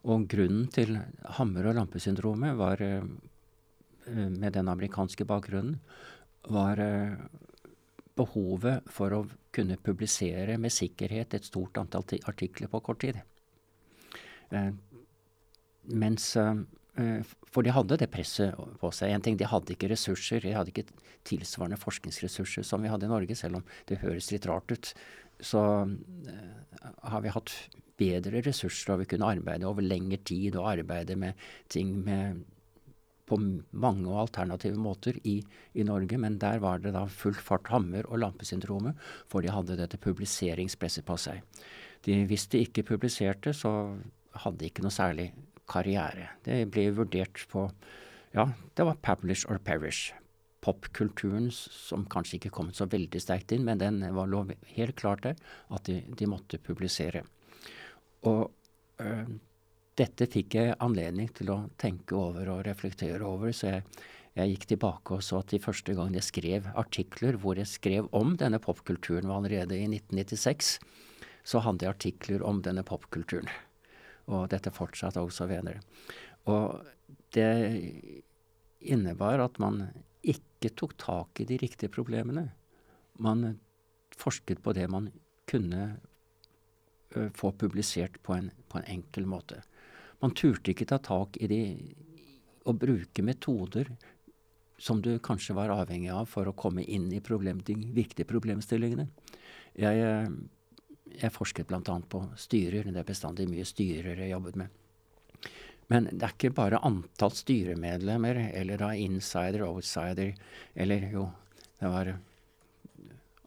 Og 0.07 0.29
grunnen 0.31 0.69
til 0.73 0.95
hammer- 1.39 1.69
og 1.69 1.75
lampesyndromet 1.81 2.57
var, 2.57 2.81
eh, 2.81 3.03
med 4.07 4.53
den 4.57 4.69
amerikanske 4.69 5.27
bakgrunnen, 5.29 5.81
var 6.51 6.81
eh, 6.83 7.15
behovet 8.19 8.89
for 8.91 9.15
å 9.15 9.25
kunne 9.55 9.79
publisere 9.79 10.59
med 10.59 10.75
sikkerhet 10.75 11.35
et 11.37 11.47
stort 11.47 11.79
antall 11.79 12.05
artikler 12.27 12.71
på 12.73 12.83
kort 12.83 13.03
tid. 13.05 13.21
Eh, 14.51 14.73
mens 15.93 16.33
Eh, 17.01 17.25
for 17.49 17.65
de 17.65 17.73
hadde 17.73 17.97
det 18.03 18.11
presset 18.13 18.57
på 18.81 18.91
seg. 18.93 19.15
En 19.15 19.25
ting, 19.25 19.37
De 19.37 19.49
hadde 19.49 19.73
ikke 19.73 19.89
ressurser, 19.89 20.41
de 20.41 20.53
hadde 20.53 20.73
ikke 20.73 20.91
tilsvarende 21.25 21.81
forskningsressurser 21.81 22.67
som 22.67 22.83
vi 22.83 22.91
hadde 22.93 23.07
i 23.09 23.13
Norge, 23.13 23.37
selv 23.37 23.61
om 23.61 23.65
det 23.89 24.03
høres 24.03 24.31
litt 24.33 24.47
rart 24.47 24.71
ut. 24.71 24.93
Så 25.41 25.61
har 27.03 27.21
vi 27.23 27.33
hatt 27.33 27.53
bedre 27.97 28.43
ressurser, 28.45 28.93
og 28.93 29.03
vi 29.03 29.09
kunne 29.15 29.31
arbeide 29.33 29.69
over 29.69 29.83
lengre 29.83 30.19
tid 30.19 30.57
og 30.57 30.69
arbeide 30.69 31.17
med 31.17 31.35
ting 31.69 32.05
med, 32.05 32.45
på 33.33 33.39
mange 33.41 34.09
og 34.11 34.27
alternative 34.27 34.77
måter 34.81 35.17
i, 35.25 35.39
i, 35.73 35.85
Norge. 35.89 36.19
Men 36.21 36.39
der 36.43 36.61
var 36.63 36.83
det 36.85 36.93
da 36.97 37.07
full 37.09 37.37
fart 37.37 37.71
hammer- 37.73 38.09
og 38.11 38.21
lampesyndromet, 38.21 38.99
for 39.33 39.41
de 39.41 39.53
hadde 39.53 39.79
dette 39.81 40.01
publiseringspresset 40.01 41.07
på 41.09 41.17
seg. 41.21 41.41
De, 42.05 42.19
hvis 42.29 42.49
de 42.53 42.65
ikke 42.67 42.85
publiserte, 42.93 43.55
så 43.57 43.95
hadde 44.45 44.61
de 44.61 44.71
ikke 44.71 44.85
noe 44.85 44.95
særlig 44.95 45.31
karriere. 45.71 46.33
Det 46.45 46.65
ble 46.73 46.91
vurdert 46.97 47.47
på 47.53 47.69
Ja, 48.33 48.47
det 48.77 48.85
var 48.89 48.97
publish 49.05 49.45
or 49.51 49.59
perish. 49.61 50.15
Popkulturen 50.65 51.51
som 51.53 52.07
kanskje 52.09 52.39
ikke 52.39 52.53
kom 52.55 52.71
så 52.73 52.87
veldig 52.89 53.21
sterkt 53.21 53.53
inn, 53.53 53.67
men 53.67 53.81
den 53.83 54.01
var 54.17 54.31
lov 54.31 54.55
helt 54.73 54.97
klart 54.97 55.27
der 55.27 55.37
at 55.69 55.85
de, 55.85 55.99
de 56.17 56.29
måtte 56.31 56.57
publisere. 56.63 57.27
Og 58.25 58.47
øh, 59.05 59.29
dette 59.99 60.27
fikk 60.31 60.57
jeg 60.57 60.77
anledning 60.81 61.29
til 61.37 61.53
å 61.53 61.59
tenke 61.81 62.17
over 62.17 62.49
og 62.55 62.65
reflektere 62.67 63.25
over, 63.27 63.53
så 63.57 63.75
jeg, 63.75 63.83
jeg 64.39 64.55
gikk 64.55 64.69
tilbake 64.71 65.19
og 65.19 65.25
så 65.25 65.43
at 65.43 65.53
de 65.53 65.61
første 65.63 65.97
gang 65.97 66.15
jeg 66.17 66.29
skrev 66.29 66.71
artikler 66.81 67.37
hvor 67.41 67.61
jeg 67.61 67.69
skrev 67.69 68.09
om 68.17 68.37
denne 68.41 68.61
popkulturen, 68.63 69.29
var 69.29 69.43
allerede 69.43 69.77
i 69.77 69.89
1996. 69.91 70.79
Så 71.45 71.61
hadde 71.65 71.85
jeg 71.85 71.97
artikler 71.97 72.45
om 72.47 72.63
denne 72.65 72.85
popkulturen 72.87 73.51
og 74.31 74.47
dette 74.53 74.71
fortsatte 74.73 75.21
også 75.21 75.49
venner. 75.51 75.81
Og 76.51 76.79
det 77.35 77.51
innebar 78.81 79.43
at 79.43 79.59
man 79.63 79.83
ikke 80.23 80.71
tok 80.79 80.95
tak 81.01 81.43
i 81.43 81.47
de 81.49 81.59
riktige 81.59 81.91
problemene. 81.93 82.47
Man 83.19 83.59
forsket 84.19 84.63
på 84.63 84.75
det 84.77 84.87
man 84.91 85.11
kunne 85.51 85.97
få 87.35 87.53
publisert 87.53 88.23
på 88.23 88.35
en, 88.35 88.51
på 88.69 88.79
en, 88.79 88.89
enkel 88.89 89.27
måte. 89.29 89.61
Man 90.23 90.35
turte 90.39 90.73
ikke 90.73 90.87
ta 90.89 91.01
tak 91.03 91.37
i 91.43 91.51
de 91.51 91.63
å 92.67 92.75
bruke 92.79 93.25
metoder 93.27 93.91
som 94.83 95.01
du 95.03 95.17
kanskje 95.23 95.55
var 95.55 95.71
avhengig 95.75 96.11
av 96.15 96.27
for 96.31 96.49
å 96.49 96.57
komme 96.59 96.83
inn 96.83 97.09
i 97.15 97.21
problem, 97.23 97.61
de 97.67 97.75
viktige 97.95 98.27
problemstillingene. 98.31 99.09
Jeg 99.79 100.03
uh, 100.07 100.31
jeg 101.21 101.33
forsket 101.33 101.69
bl.a. 101.69 101.99
på 102.09 102.23
styrer. 102.39 102.89
Det 102.89 103.03
er 103.03 103.09
bestandig 103.09 103.49
mye 103.51 103.67
styrer 103.69 104.23
jeg 104.23 104.33
jobbet 104.33 104.59
med. 104.63 104.81
Men 105.93 106.09
det 106.09 106.25
er 106.25 106.35
ikke 106.35 106.55
bare 106.57 106.81
antall 106.87 107.35
styremedlemmer, 107.37 108.39
eller 108.55 108.81
da 108.81 108.93
insider, 108.97 109.67
outsider, 109.67 110.33
eller 110.79 111.09
jo, 111.13 111.27
det 111.81 111.91
var 111.93 112.13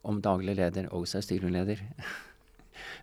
om 0.05 0.20
daglig 0.22 0.53
leder, 0.60 0.91
også 0.94 1.17
er 1.22 1.25
styreleder. 1.25 1.82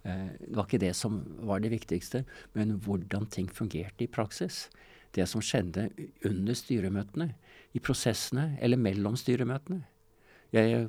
Eh, 0.04 0.28
det 0.38 0.56
var 0.56 0.68
ikke 0.68 0.82
det 0.82 0.94
som 0.98 1.20
var 1.46 1.62
det 1.62 1.72
viktigste, 1.72 2.24
men 2.56 2.78
hvordan 2.84 3.28
ting 3.32 3.50
fungerte 3.50 4.06
i 4.06 4.10
praksis. 4.10 4.66
Det 5.12 5.26
som 5.28 5.44
skjedde 5.44 5.90
under 6.28 6.56
styremøtene, 6.56 7.32
i 7.72 7.80
prosessene 7.80 8.56
eller 8.60 8.80
mellom 8.80 9.16
styremøtene. 9.16 9.82
Jeg 10.52 10.88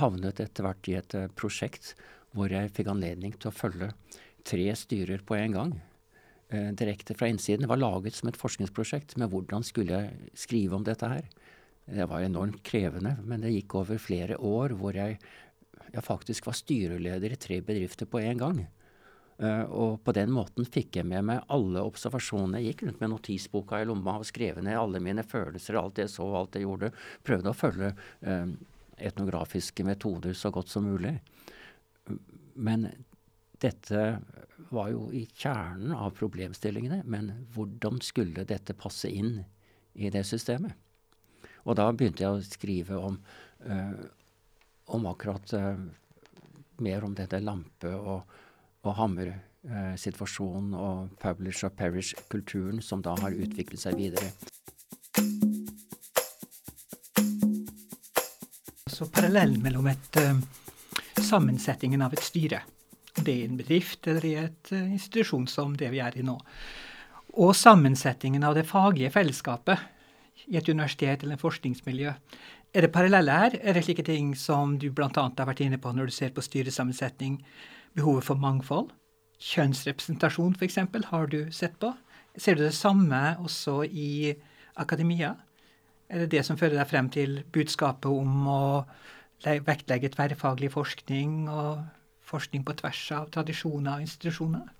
havnet 0.00 0.40
etter 0.42 0.66
hvert 0.66 0.88
i 0.90 0.96
et 0.98 1.14
eh, 1.16 1.28
prosjekt 1.38 1.94
hvor 2.36 2.52
jeg 2.52 2.72
fikk 2.76 2.90
anledning 2.92 3.36
til 3.38 3.50
å 3.50 3.54
følge 3.54 3.92
tre 4.46 4.66
styrer 4.78 5.22
på 5.26 5.38
en 5.38 5.54
gang. 5.56 5.76
Eh, 6.48 6.70
direkte 6.78 7.16
fra 7.18 7.30
innsiden. 7.30 7.64
Det 7.64 7.70
var 7.70 7.80
laget 7.80 8.14
som 8.18 8.30
et 8.30 8.38
forskningsprosjekt, 8.38 9.16
men 9.18 9.30
hvordan 9.32 9.64
skulle 9.66 9.96
jeg 9.96 10.32
skrive 10.38 10.78
om 10.78 10.84
dette 10.86 11.08
her? 11.10 11.24
Det 11.86 12.06
var 12.10 12.22
enormt 12.22 12.62
krevende, 12.66 13.14
men 13.22 13.42
det 13.42 13.54
gikk 13.54 13.76
over 13.78 13.98
flere 14.02 14.38
år 14.42 14.74
hvor 14.78 14.96
jeg, 14.98 15.20
jeg 15.92 16.04
faktisk 16.04 16.48
var 16.48 16.56
styreleder 16.58 17.34
i 17.34 17.38
tre 17.40 17.60
bedrifter 17.64 18.08
på 18.10 18.20
en 18.22 18.42
gang. 18.42 18.60
Uh, 19.36 19.64
og 19.68 19.98
på 20.00 20.14
den 20.16 20.30
måten 20.32 20.64
fikk 20.64 20.96
jeg 20.96 21.08
med 21.08 21.26
meg 21.28 21.42
alle 21.52 21.82
observasjonene. 21.84 22.62
Jeg 22.62 22.72
gikk 22.72 22.86
rundt 22.86 23.02
med 23.02 23.12
notisboka 23.12 23.82
i 23.82 23.88
lomma 23.88 24.16
og 24.20 24.28
skrev 24.28 24.62
ned 24.64 24.78
alle 24.80 25.02
mine 25.04 25.24
følelser, 25.26 25.76
alt 25.76 26.00
jeg 26.00 26.12
så, 26.12 26.28
alt 26.38 26.56
jeg 26.56 26.64
gjorde. 26.64 26.92
Prøvde 27.26 27.52
å 27.52 27.58
følge 27.58 27.92
uh, 27.92 28.54
etnografiske 28.96 29.84
metoder 29.84 30.36
så 30.36 30.52
godt 30.54 30.72
som 30.72 30.88
mulig. 30.88 31.18
Men 32.56 32.88
dette 33.60 34.06
var 34.72 34.88
jo 34.92 35.10
i 35.12 35.26
kjernen 35.36 35.92
av 35.92 36.14
problemstillingene. 36.16 37.02
Men 37.04 37.32
hvordan 37.54 38.00
skulle 38.04 38.46
dette 38.48 38.76
passe 38.76 39.10
inn 39.12 39.42
i 39.92 40.08
det 40.12 40.24
systemet? 40.28 40.72
Og 41.66 41.76
da 41.76 41.90
begynte 41.92 42.24
jeg 42.24 42.32
å 42.32 42.46
skrive 42.46 42.98
om, 43.10 43.18
uh, 43.66 44.06
om 44.86 45.06
akkurat 45.10 45.54
uh, 45.56 45.78
mer 46.82 47.04
om 47.04 47.14
dette 47.16 47.40
lampe- 47.40 47.94
og, 47.96 48.36
og 48.86 48.98
hammersituasjonen 49.00 50.74
uh, 50.74 50.82
og 50.82 51.16
publish 51.22 51.66
og 51.66 51.74
perish-kulturen 51.78 52.82
som 52.84 53.02
da 53.02 53.16
har 53.22 53.34
utviklet 53.34 53.82
seg 53.82 53.98
videre. 53.98 54.30
Så 58.86 59.10
parallellen 59.12 59.60
mellom 59.64 59.90
et 59.92 60.22
uh 60.22 60.38
sammensetningen 61.26 62.02
av 62.02 62.14
et 62.14 62.24
styre. 62.24 62.62
Det 63.16 63.32
er 63.32 63.46
en 63.46 63.58
bedrift 63.58 64.06
eller 64.10 64.26
i 64.28 64.34
et 64.40 64.72
institusjon 64.76 65.46
som 65.48 65.76
det 65.78 65.90
vi 65.94 66.02
er 66.04 66.16
i 66.18 66.24
nå. 66.26 66.36
Og 67.36 67.52
sammensetningen 67.56 68.44
av 68.46 68.56
det 68.56 68.66
faglige 68.68 69.12
fellesskapet 69.14 69.80
i 70.46 70.58
et 70.58 70.68
universitet 70.68 71.22
eller 71.22 71.36
en 71.36 71.42
forskningsmiljø. 71.42 72.12
Er 72.74 72.84
det 72.84 72.92
parallelle 72.92 73.32
her? 73.32 73.56
Er 73.62 73.72
det 73.76 73.84
slike 73.86 74.04
ting 74.06 74.34
som 74.36 74.76
du 74.78 74.90
bl.a. 74.92 75.08
har 75.08 75.48
vært 75.48 75.62
inne 75.64 75.78
på 75.80 75.92
når 75.94 76.10
du 76.10 76.14
ser 76.16 76.34
på 76.36 76.44
styresammensetning? 76.44 77.40
Behovet 77.96 78.26
for 78.26 78.40
mangfold? 78.40 78.92
Kjønnsrepresentasjon, 79.40 80.56
f.eks., 80.56 80.78
har 81.10 81.26
du 81.32 81.40
sett 81.52 81.78
på? 81.80 81.92
Ser 82.36 82.56
du 82.56 82.64
det 82.66 82.74
samme 82.76 83.36
også 83.40 83.82
i 83.88 84.34
akademia? 84.76 85.34
Er 86.08 86.24
det 86.24 86.30
det 86.36 86.44
som 86.46 86.58
fører 86.60 86.76
deg 86.78 86.90
frem 86.90 87.08
til 87.10 87.40
budskapet 87.52 88.12
om 88.12 88.48
å 88.48 88.62
vektlegge 89.42 90.12
tverrfaglig 90.14 90.70
forskning 90.72 91.46
og 91.48 91.82
forskning 92.26 92.64
på 92.66 92.76
tvers 92.80 93.02
av 93.16 93.30
tradisjoner 93.34 93.96
og 93.96 94.06
institusjoner? 94.06 94.75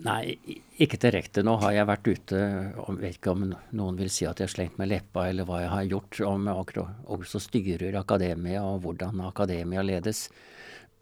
Nei, 0.00 0.36
ikke 0.80 1.00
direkte. 1.02 1.42
Nå 1.44 1.56
har 1.60 1.74
jeg 1.74 1.88
vært 1.90 2.08
ute 2.08 2.40
og 2.80 3.00
vet 3.02 3.18
ikke 3.18 3.34
om 3.34 3.42
noen 3.50 3.98
vil 3.98 4.10
si 4.12 4.24
at 4.28 4.40
jeg 4.40 4.48
har 4.48 4.54
slengt 4.54 4.78
med 4.80 4.88
leppa, 4.92 5.26
eller 5.28 5.48
hva 5.48 5.58
jeg 5.64 5.72
har 5.74 5.88
gjort, 5.90 6.20
om 6.30 6.48
også 6.50 7.42
styrer 7.42 7.98
akademia 8.00 8.62
og 8.64 8.84
hvordan 8.84 9.20
akademia 9.26 9.84
ledes. 9.84 10.28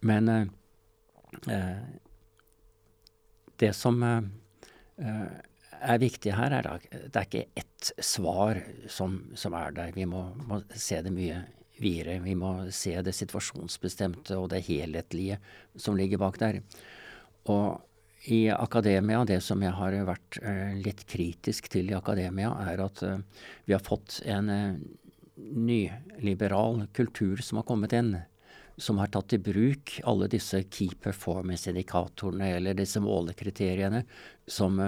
Men 0.01 0.33
eh, 0.33 0.45
eh 1.47 1.81
det 3.59 3.73
som 3.75 3.97
eh, 4.03 4.21
er 5.79 5.99
viktig 5.99 6.31
her, 6.31 6.53
er 6.55 6.67
at 6.71 6.85
det 6.89 7.19
er 7.19 7.25
ikke 7.27 7.59
ett 7.59 7.89
svar 8.03 8.61
som, 8.87 9.17
som 9.35 9.55
er 9.59 9.73
der. 9.75 9.91
Vi 9.95 10.05
må, 10.07 10.29
må 10.47 10.61
se 10.71 11.01
det 11.03 11.11
mye 11.11 11.41
videre. 11.79 12.19
Vi 12.23 12.35
må 12.39 12.53
se 12.75 12.95
det 13.03 13.15
situasjonsbestemte 13.15 14.37
og 14.39 14.49
det 14.53 14.63
helhetlige 14.67 15.39
som 15.75 15.99
ligger 15.99 16.21
bak 16.23 16.39
der. 16.39 16.61
Og 17.51 17.83
i 18.21 18.49
akademia, 18.49 19.25
det 19.25 19.39
som 19.41 19.61
jeg 19.63 19.71
har 19.75 19.95
vært 20.07 20.39
eh, 20.43 20.75
litt 20.83 21.05
kritisk 21.07 21.69
til 21.71 21.91
i 21.91 21.95
akademia, 21.95 22.51
er 22.67 22.81
at 22.83 23.03
eh, 23.05 23.21
vi 23.65 23.75
har 23.75 23.83
fått 23.83 24.19
en 24.27 24.49
eh, 24.51 24.81
nyliberal 25.39 26.83
kultur 26.93 27.39
som 27.43 27.61
har 27.61 27.67
kommet 27.69 27.95
inn. 27.95 28.17
Som 28.79 28.99
har 28.99 29.11
tatt 29.11 29.35
i 29.35 29.41
bruk 29.43 29.97
alle 30.07 30.27
disse 30.31 30.61
key 30.71 30.91
performance-indikatorene 31.03 32.53
eller 32.57 32.77
disse 32.79 32.99
målekriteriene 33.03 34.05
som, 34.47 34.79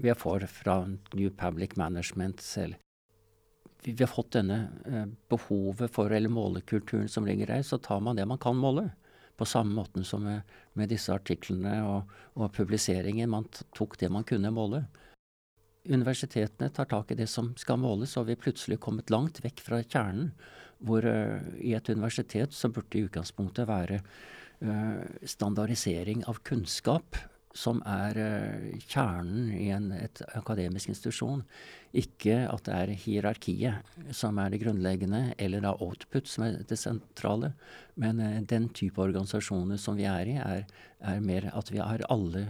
vi 0.00 0.14
får 0.16 0.46
fra 0.48 0.78
New 0.88 1.28
Public 1.36 1.76
Management 1.76 2.40
selv. 2.40 2.78
Vi, 3.84 3.92
har 4.00 4.08
fått 4.08 4.32
denne 4.38 5.10
behovet 5.28 5.92
for, 5.92 6.08
eller 6.08 6.32
målekulturen 6.32 7.08
som 7.08 7.28
ligger 7.28 7.52
der, 7.52 7.62
så 7.68 7.76
tar 7.76 8.00
man 8.00 8.16
det 8.16 8.24
man 8.28 8.40
kan 8.40 8.56
måle. 8.56 8.88
På 9.40 9.48
samme 9.48 9.72
måten 9.72 10.04
som 10.04 10.26
med, 10.26 10.48
med 10.76 10.90
disse 10.92 11.14
artiklene 11.14 11.78
og, 11.88 12.10
og 12.36 12.50
publiseringen. 12.52 13.30
Man 13.32 13.46
tok 13.72 13.96
det 14.00 14.10
man 14.12 14.26
kunne 14.28 14.52
måle. 14.52 14.82
Universitetene 15.88 16.68
tar 16.76 16.90
tak 16.90 17.14
i 17.14 17.16
det 17.16 17.30
som 17.32 17.54
skal 17.56 17.80
måles, 17.80 18.18
og 18.20 18.28
vi 18.28 18.36
er 18.36 18.42
plutselig 18.42 18.76
kommet 18.84 19.08
langt 19.08 19.40
vekk 19.40 19.62
fra 19.64 19.80
kjernen. 19.80 20.34
Hvor 20.84 21.04
uh, 21.04 21.40
i 21.56 21.72
et 21.76 21.88
universitet 21.88 22.52
så 22.56 22.68
burde 22.72 23.00
i 23.00 23.06
utgangspunktet 23.08 23.68
være 23.68 24.02
uh, 24.04 25.00
standardisering 25.24 26.24
av 26.28 26.40
kunnskap 26.44 27.16
som 27.56 27.80
er 27.88 28.18
uh, 28.18 28.66
kjernen 28.86 29.50
i 29.56 29.70
en 29.74 29.90
et 29.96 30.22
akademisk 30.38 30.92
institusjon. 30.92 31.42
Ikke 31.96 32.44
at 32.46 32.62
det 32.68 32.76
er 32.76 32.92
hierarkiet 33.04 34.14
som 34.14 34.38
er 34.38 34.52
det 34.52 34.60
grunnleggende, 34.62 35.34
eller 35.38 35.64
da 35.64 35.74
output 35.82 36.30
som 36.30 36.46
er 36.46 36.60
det 36.68 36.78
sentrale. 36.78 37.52
Men 37.98 38.22
uh, 38.22 38.38
den 38.42 38.68
type 38.76 39.02
organisasjoner 39.02 39.80
som 39.82 39.98
vi 39.98 40.06
er 40.10 40.30
i, 40.30 40.38
er, 40.38 40.64
er 41.00 41.24
mer 41.24 41.50
at 41.50 41.72
vi 41.74 41.82
alle 41.82 42.46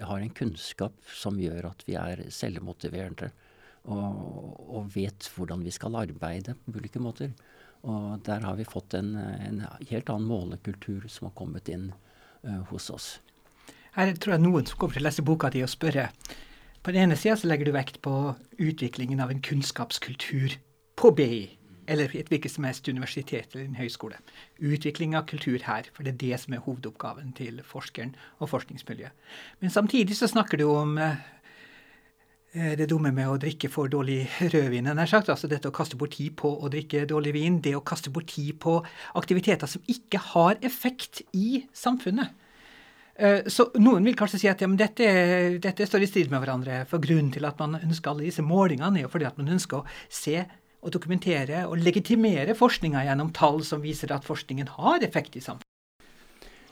har 0.00 0.22
en 0.22 0.34
kunnskap 0.40 0.96
som 1.12 1.38
gjør 1.40 1.70
at 1.72 1.84
vi 1.88 1.98
er 2.00 2.24
selvmotiverende. 2.32 3.30
Og, 3.88 4.18
og 4.68 4.90
vet 4.92 5.28
hvordan 5.32 5.62
vi 5.64 5.72
skal 5.72 5.96
arbeide 5.96 6.56
på 6.64 6.76
ulike 6.76 7.00
måter. 7.00 7.32
Og 7.88 8.18
der 8.26 8.42
har 8.44 8.56
vi 8.58 8.66
fått 8.68 8.96
en, 8.98 9.14
en 9.16 9.62
helt 9.88 10.10
annen 10.10 10.28
målekultur 10.28 11.06
som 11.08 11.28
har 11.28 11.36
kommet 11.38 11.68
inn 11.72 11.90
uh, 11.92 12.62
hos 12.72 12.88
oss. 12.90 13.18
Her 13.98 14.12
tror 14.14 14.36
jeg 14.36 14.44
noen 14.44 14.66
som 14.68 14.78
kommer 14.78 14.94
til 14.94 15.02
å 15.02 15.08
lese 15.08 15.22
boka 15.26 15.48
di 15.50 15.64
og 15.66 15.70
spørre. 15.72 16.04
På 16.86 16.92
den 16.94 17.08
ene 17.08 17.16
sida 17.18 17.48
legger 17.50 17.66
du 17.66 17.74
vekt 17.74 17.96
på 18.04 18.12
utviklingen 18.62 19.18
av 19.18 19.32
en 19.32 19.40
kunnskapskultur 19.42 20.54
på 20.98 21.10
BI, 21.18 21.40
eller 21.90 22.14
et 22.14 22.30
hvilket 22.30 22.54
som 22.54 22.68
helst 22.68 22.86
universitet 22.86 23.56
eller 23.56 23.66
en 23.66 23.80
høyskole. 23.80 24.20
Utvikling 24.62 25.18
av 25.18 25.26
kultur 25.26 25.58
her, 25.66 25.90
for 25.90 26.06
det 26.06 26.14
er 26.14 26.22
det 26.22 26.40
som 26.44 26.54
er 26.54 26.62
hovedoppgaven 26.62 27.34
til 27.34 27.58
forskeren 27.66 28.14
og 28.38 28.52
forskningsmiljøet. 28.54 29.34
Men 29.58 29.74
samtidig 29.74 30.14
så 30.20 30.30
snakker 30.30 30.62
du 30.62 30.68
om 30.70 30.94
eh, 31.02 31.18
det 32.78 32.86
dumme 32.94 33.10
med 33.10 33.34
å 33.34 33.38
drikke 33.42 33.66
for 33.66 33.90
dårlig 33.90 34.28
rødvin. 34.54 34.94
Sagt, 35.10 35.34
altså 35.34 35.50
dette 35.50 35.72
å 35.72 35.74
kaste 35.74 35.98
bort 35.98 36.14
tid 36.14 36.38
på 36.38 36.54
å 36.54 36.70
drikke 36.70 37.02
dårlig 37.10 37.34
vin, 37.34 37.58
det 37.66 37.74
å 37.74 37.82
kaste 37.82 38.14
bort 38.14 38.30
tid 38.30 38.62
på 38.62 38.78
aktiviteter 39.18 39.66
som 39.66 39.82
ikke 39.90 40.22
har 40.36 40.62
effekt 40.62 41.26
i 41.34 41.64
samfunnet. 41.74 42.46
Eh, 43.18 43.48
så 43.50 43.66
noen 43.82 44.06
vil 44.06 44.14
kanskje 44.18 44.38
si 44.38 44.48
at 44.50 44.60
ja, 44.62 44.68
dette, 44.78 45.06
dette, 45.58 45.86
står 45.90 46.04
i 46.04 46.08
strid 46.10 46.30
med 46.30 46.42
hverandre. 46.44 46.84
For 46.90 47.02
grunnen 47.02 47.32
til 47.34 47.48
at 47.48 47.58
man 47.58 47.80
ønsker 47.80 48.12
alle 48.12 48.28
disse 48.28 48.44
målingene, 48.46 49.00
er 49.00 49.08
jo 49.08 49.12
fordi 49.12 49.26
at 49.26 49.40
man 49.40 49.50
ønsker 49.56 49.80
å 49.80 49.86
se 50.06 50.44
og 50.78 50.92
dokumentere 50.94 51.64
og 51.66 51.80
legitimere 51.82 52.54
forskninga 52.54 53.02
gjennom 53.08 53.32
tall 53.34 53.64
som 53.66 53.82
viser 53.82 54.12
at 54.14 54.26
forskningen 54.26 54.70
har 54.76 55.02
effekt 55.02 55.34
i 55.34 55.42
samfunnet. 55.42 55.66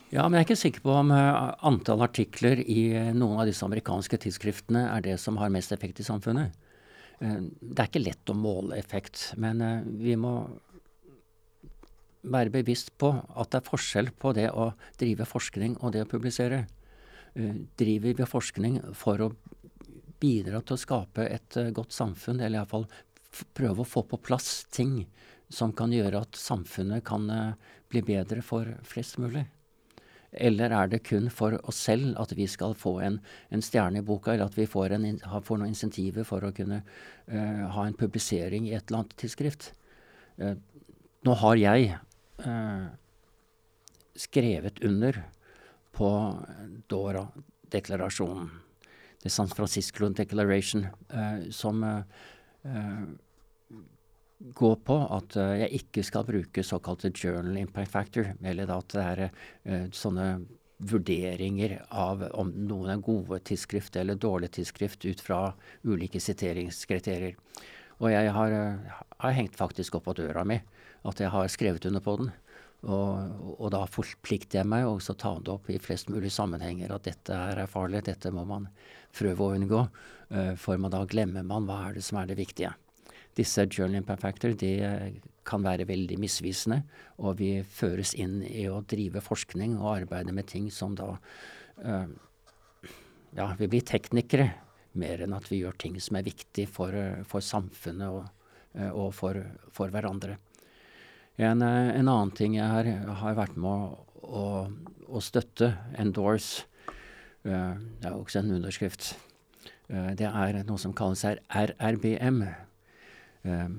Ja, 0.07 0.23
men 0.23 0.37
jeg 0.37 0.45
er 0.45 0.47
ikke 0.47 0.55
sikker 0.61 0.85
på 0.85 0.93
om 0.95 1.09
uh, 1.11 1.51
antall 1.67 2.05
artikler 2.05 2.61
i 2.63 2.85
uh, 2.95 3.09
noen 3.11 3.41
av 3.41 3.49
disse 3.49 3.67
amerikanske 3.67 4.21
tidsskriftene 4.23 4.85
er 4.93 5.03
det 5.03 5.17
som 5.19 5.35
har 5.41 5.51
mest 5.51 5.75
effekt 5.75 5.99
i 5.99 6.07
samfunnet. 6.07 6.55
Det 7.17 7.81
er 7.81 7.87
ikke 7.89 8.03
lett 8.05 8.29
å 8.29 8.35
måle 8.37 8.77
effekt, 8.77 9.31
men 9.41 9.57
vi 9.97 10.13
må 10.21 10.35
være 12.25 12.53
bevisst 12.53 12.93
på 12.99 13.11
at 13.13 13.51
det 13.51 13.61
er 13.61 13.67
forskjell 13.67 14.11
på 14.19 14.33
det 14.37 14.49
å 14.51 14.71
drive 14.99 15.27
forskning 15.27 15.77
og 15.81 15.93
det 15.95 16.05
å 16.05 16.09
publisere. 16.09 16.65
Uh, 17.37 17.65
driver 17.79 18.17
vi 18.17 18.29
forskning 18.29 18.79
for 18.97 19.21
å 19.21 19.33
bidra 20.21 20.63
til 20.63 20.77
å 20.77 20.81
skape 20.81 21.27
et 21.29 21.59
uh, 21.59 21.69
godt 21.75 21.93
samfunn, 21.95 22.41
eller 22.41 22.61
iallfall 22.61 22.87
prøve 23.57 23.83
å 23.83 23.87
få 23.87 24.03
på 24.07 24.19
plass 24.23 24.65
ting 24.73 25.03
som 25.53 25.73
kan 25.75 25.93
gjøre 25.93 26.23
at 26.25 26.39
samfunnet 26.39 27.05
kan 27.07 27.29
uh, 27.29 27.53
bli 27.91 28.01
bedre 28.05 28.43
for 28.45 28.73
flest 28.87 29.19
mulig? 29.21 29.45
Eller 30.37 30.73
er 30.75 30.89
det 30.91 31.05
kun 31.07 31.29
for 31.31 31.55
oss 31.69 31.79
selv 31.87 32.17
at 32.19 32.33
vi 32.35 32.49
skal 32.51 32.75
få 32.77 32.97
en, 33.05 33.21
en 33.53 33.63
stjerne 33.63 34.01
i 34.01 34.05
boka, 34.05 34.33
eller 34.33 34.49
at 34.49 34.57
vi 34.57 34.65
får, 34.67 34.97
en, 34.97 35.05
får 35.23 35.61
noen 35.61 35.71
insentiver 35.71 36.27
for 36.27 36.43
å 36.43 36.51
kunne 36.53 36.81
ha 37.31 37.85
en 37.87 37.95
publisering 37.97 38.67
i 38.67 38.73
et 38.75 38.83
eller 38.89 39.05
annet 39.05 39.15
tidsskrift? 39.23 39.71
nå 40.37 41.33
har 41.41 41.57
jeg 41.57 41.95
eh, 42.45 42.87
skrevet 44.17 44.83
under 44.83 45.23
på 45.97 46.09
Dora-deklarasjonen. 46.87 48.49
The 49.23 49.29
San 49.29 49.47
Francisco 49.47 50.09
Declaration, 50.09 50.87
eh, 51.09 51.49
som 51.49 51.83
eh, 51.83 53.01
går 54.37 54.75
på 54.85 54.97
at 55.17 55.37
eh, 55.39 55.55
jeg 55.63 55.81
ikke 55.81 56.03
skal 56.05 56.27
bruke 56.27 56.63
såkalte 56.63 57.11
journal 57.15 57.57
impact 57.57 57.91
factor, 57.91 58.31
eller 58.43 58.69
at 58.73 58.93
det 58.93 59.05
er 59.05 59.23
eh, 59.25 59.87
sånne 59.93 60.27
vurderinger 60.77 61.79
av 61.89 62.21
om 62.37 62.51
noen 62.69 62.93
er 62.93 63.01
gode 63.01 63.39
tidsskrift 63.49 63.97
eller 63.97 64.19
dårlige 64.21 64.59
tidsskrift 64.59 65.07
ut 65.09 65.23
fra 65.25 65.39
ulike 65.81 66.21
siteringskriterier. 66.21 67.33
Og 67.97 68.11
jeg 68.13 68.29
har, 68.29 68.53
har 69.17 69.33
hengt 69.33 69.57
faktisk 69.57 69.97
opp 69.97 70.05
på 70.05 70.19
døra 70.19 70.43
mi 70.45 70.59
at 71.07 71.21
jeg 71.23 71.31
har 71.33 71.49
skrevet 71.51 71.87
under 71.89 72.03
på 72.03 72.17
den. 72.21 72.31
Og, 72.85 73.55
og 73.57 73.71
da 73.73 73.81
forplikter 73.89 74.59
jeg 74.59 74.69
meg 74.69 74.85
også 74.85 75.15
å 75.15 75.19
ta 75.19 75.31
det 75.41 75.53
opp 75.55 75.69
i 75.73 75.79
flest 75.81 76.11
mulig 76.13 76.29
sammenhenger 76.33 76.93
at 76.93 77.07
dette 77.07 77.33
er 77.33 77.63
farlig, 77.71 78.03
dette 78.05 78.29
må 78.33 78.43
man 78.45 78.67
prøve 79.17 79.43
å 79.47 79.55
unngå. 79.57 79.87
Uh, 80.29 80.53
for 80.59 80.77
man 80.77 80.93
da 80.93 81.01
glemmer 81.09 81.45
man 81.47 81.65
hva 81.65 81.87
er 81.87 81.97
det 81.97 82.05
som 82.05 82.19
er 82.21 82.29
det 82.29 82.37
viktige. 82.37 82.75
Disse 83.37 83.65
journal 83.65 84.01
impact 84.01 84.23
factor 84.23 84.53
de 84.57 84.71
kan 85.47 85.63
være 85.63 85.85
veldig 85.87 86.17
misvisende, 86.19 86.81
og 87.23 87.37
vi 87.39 87.51
føres 87.63 88.15
inn 88.17 88.41
i 88.43 88.65
å 88.69 88.81
drive 88.81 89.21
forskning 89.23 89.77
og 89.77 89.93
arbeide 89.93 90.33
med 90.35 90.49
ting 90.49 90.71
som 90.73 90.95
da 90.97 91.13
uh, 91.15 92.07
Ja, 93.37 93.51
vi 93.59 93.67
blir 93.69 93.83
teknikere 93.85 94.47
mer 94.97 95.21
enn 95.21 95.35
at 95.37 95.49
vi 95.51 95.59
gjør 95.61 95.75
ting 95.77 95.97
som 96.01 96.17
er 96.17 96.25
viktig 96.25 96.65
for, 96.73 96.95
for 97.29 97.43
samfunnet 97.43 98.07
og, 98.09 98.47
og 98.97 99.11
for, 99.13 99.37
for 99.75 99.93
hverandre. 99.93 100.39
En, 101.37 101.61
eh, 101.61 101.99
en, 101.99 102.07
annen 102.07 102.31
ting 102.33 102.55
jeg 102.57 102.65
har, 102.65 102.87
har 103.21 103.35
vært 103.37 103.57
med 103.61 103.69
å, 103.69 104.05
å, 104.25 104.45
å 105.05 105.21
støtte, 105.21 105.69
endorse, 106.01 106.65
uh, 107.45 107.77
det 107.77 108.09
er 108.09 108.15
også 108.15 108.41
en 108.41 108.55
underskrift, 108.55 109.11
uh, 109.91 110.15
det 110.17 110.25
er 110.25 110.63
noe 110.65 110.81
som 110.81 110.95
kalles 110.97 111.21
her 111.27 111.43
RRBM. 111.53 112.41
Uh, 113.45 113.69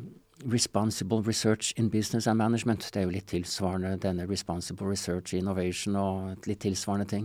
Responsible 0.46 1.18
Research 1.26 1.72
in 1.76 1.88
Business 1.90 2.28
and 2.30 2.38
Management. 2.38 2.86
Det 2.94 3.00
er 3.00 3.08
jo 3.08 3.16
litt 3.16 3.26
tilsvarende 3.26 3.96
denne 3.98 4.28
Responsible 4.30 4.86
Research 4.86 5.34
Innovation 5.34 5.98
og 5.98 6.46
litt 6.46 6.60
tilsvarende 6.62 7.08
ting. 7.10 7.24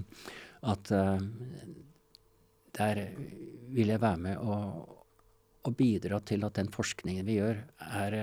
At 0.65 0.89
der 2.73 3.01
vil 3.69 3.93
jeg 3.93 4.01
være 4.01 4.17
med 4.23 4.41
og, 4.41 4.97
og 5.61 5.77
bidra 5.77 6.23
til 6.25 6.41
at 6.47 6.57
den 6.57 6.73
forskningen 6.73 7.29
vi 7.29 7.37
gjør, 7.37 7.61
er 8.01 8.17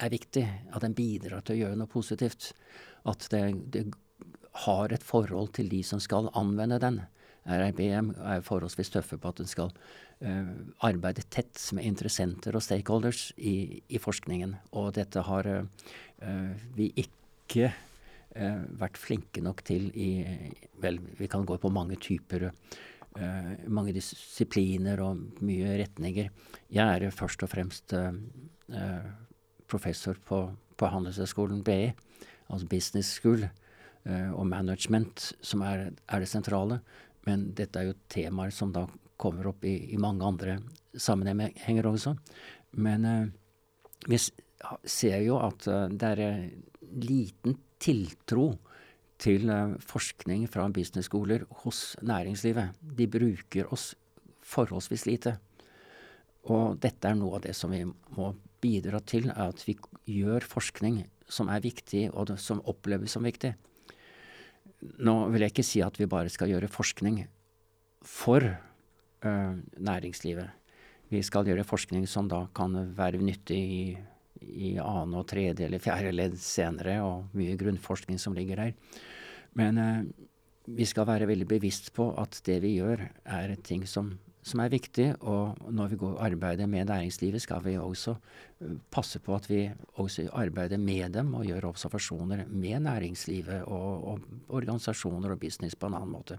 er 0.00 0.12
viktig. 0.12 0.44
At 0.72 0.84
den 0.84 0.96
bidrar 0.98 1.44
til 1.44 1.56
å 1.56 1.62
gjøre 1.62 1.80
noe 1.80 1.90
positivt. 1.90 2.52
At 3.08 3.28
det, 3.32 3.42
det 3.74 3.86
har 4.64 4.92
et 4.92 5.04
forhold 5.04 5.54
til 5.58 5.70
de 5.70 5.82
som 5.86 6.02
skal 6.02 6.30
anvende 6.38 6.80
den. 6.82 7.02
RIBM 7.48 8.12
er 8.28 8.44
forholdsvis 8.44 8.90
tøffe 8.92 9.16
på 9.20 9.30
at 9.30 9.40
den 9.40 9.48
skal 9.48 9.70
uh, 9.72 10.50
arbeide 10.84 11.24
tett 11.32 11.60
med 11.76 11.86
interessenter 11.88 12.56
og 12.56 12.64
stakeholders 12.64 13.30
i, 13.38 13.80
i 13.88 14.00
forskningen. 14.02 14.56
Og 14.76 14.92
dette 14.98 15.24
har 15.24 15.48
uh, 15.48 16.66
vi 16.76 16.90
ikke 17.04 17.70
uh, 17.70 18.66
vært 18.82 19.00
flinke 19.00 19.44
nok 19.44 19.64
til 19.64 19.88
i 19.96 20.10
Vel, 20.82 21.00
vi 21.18 21.30
kan 21.30 21.46
gå 21.48 21.56
på 21.58 21.72
mange 21.74 21.98
typer 22.00 22.50
mange 23.66 23.90
disipliner 23.96 25.00
og 25.02 25.40
mye 25.42 25.72
retninger. 25.80 26.28
Jeg 26.70 27.00
er 27.00 27.10
først 27.10 27.42
og 27.42 27.50
fremst 27.50 27.94
professor 29.68 30.18
på, 30.28 30.42
på 30.76 30.90
Handelshøyskolen 30.92 31.62
BI, 31.66 31.90
altså 32.48 32.68
Business 32.70 33.14
School, 33.18 33.44
uh, 34.08 34.30
og 34.32 34.46
management 34.48 35.32
som 35.40 35.64
er, 35.66 35.90
er, 36.08 36.22
det 36.22 36.30
sentrale. 36.30 36.80
Men 37.28 37.50
dette 37.56 37.80
er 37.80 37.90
jo 37.90 37.98
temaer 38.10 38.54
som 38.54 38.72
da 38.74 38.86
kommer 39.18 39.50
opp 39.50 39.66
i, 39.66 39.92
i 39.92 40.00
mange 40.00 40.24
andre 40.26 40.58
sammenhenger 40.96 41.90
også. 41.90 42.14
Men 42.78 43.04
uh, 43.04 43.28
vi 44.08 44.20
ser 44.20 45.20
jo 45.26 45.40
at 45.42 45.68
uh, 45.68 45.86
det 45.92 46.14
er 46.14 46.24
liten 47.04 47.58
tiltro 47.82 48.54
til 49.18 49.50
forskning 49.82 50.44
fra 50.46 50.68
businessskoler 50.70 51.42
hos 51.64 51.96
næringslivet. 52.06 52.76
De 52.78 53.06
bruker 53.10 53.66
oss 53.74 53.90
forholdsvis 54.46 55.06
lite. 55.08 55.32
Og 56.46 56.78
dette 56.78 57.10
er 57.10 57.18
noe 57.18 57.38
av 57.38 57.42
det 57.44 57.54
som 57.58 57.72
vi 57.74 57.82
må 57.84 58.30
bidra 58.62 59.00
til 59.00 59.30
at 59.34 59.62
vi 59.66 59.76
gjør 60.08 60.46
forskning 60.46 61.02
som 61.28 61.50
er 61.52 61.62
viktig, 61.64 62.08
og 62.16 62.32
som 62.40 62.62
oppleves 62.68 63.12
som 63.14 63.26
viktig. 63.26 63.52
Nå 65.04 65.14
vil 65.32 65.44
jeg 65.44 65.52
ikke 65.52 65.66
si 65.66 65.82
at 65.84 65.98
vi 65.98 66.08
bare 66.10 66.30
skal 66.32 66.52
gjøre 66.52 66.70
forskning 66.70 67.24
for 68.06 68.44
ø, 68.46 69.32
næringslivet. 69.76 70.54
Vi 71.08 71.22
skal 71.24 71.48
gjøre 71.48 71.66
forskning 71.66 72.06
som 72.08 72.28
da 72.30 72.44
kan 72.54 72.76
være 72.96 73.20
nyttig 73.20 73.58
i, 73.58 73.82
i 74.44 74.70
annen 74.78 75.18
og 75.18 75.26
tredje 75.28 75.66
eller 75.66 75.82
fjerde 75.82 76.14
ledd 76.14 76.38
senere, 76.40 77.00
og 77.02 77.36
mye 77.36 77.56
grunnforskning 77.58 78.20
som 78.22 78.36
ligger 78.36 78.62
der. 78.62 79.02
Men 79.58 79.82
ø, 79.82 79.90
vi 80.68 80.86
skal 80.88 81.08
være 81.08 81.28
veldig 81.28 81.48
bevisst 81.48 81.92
på 81.96 82.10
at 82.20 82.40
det 82.46 82.60
vi 82.64 82.76
gjør, 82.78 83.06
er 83.24 83.54
ting 83.64 83.86
som, 83.88 84.12
som 84.42 84.62
er 84.62 84.72
viktig. 84.72 85.10
Og 85.20 85.58
når 85.74 85.92
vi 85.92 86.00
går 86.00 86.18
arbeider 86.28 86.70
med 86.70 86.88
næringslivet, 86.88 87.42
skal 87.42 87.62
vi 87.64 87.76
også 87.78 88.16
uh, 88.16 88.74
passe 88.90 89.20
på 89.24 89.34
at 89.36 89.50
vi 89.50 89.66
også 89.98 90.28
arbeider 90.32 90.78
med 90.78 91.14
dem 91.18 91.34
og 91.34 91.46
gjør 91.46 91.70
observasjoner 91.72 92.46
med 92.48 92.82
næringslivet 92.86 93.62
og, 93.66 94.08
og 94.12 94.20
organisasjoner 94.48 95.34
og 95.34 95.40
business 95.40 95.74
på 95.74 95.90
en 95.90 95.98
annen 95.98 96.14
måte. 96.14 96.38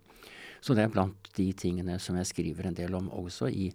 Så 0.62 0.76
det 0.76 0.84
er 0.84 0.92
blant 0.92 1.30
de 1.38 1.48
tingene 1.56 1.98
som 2.04 2.18
jeg 2.20 2.28
skriver 2.28 2.68
en 2.68 2.76
del 2.76 2.96
om 2.98 3.08
også 3.16 3.48
i, 3.48 3.70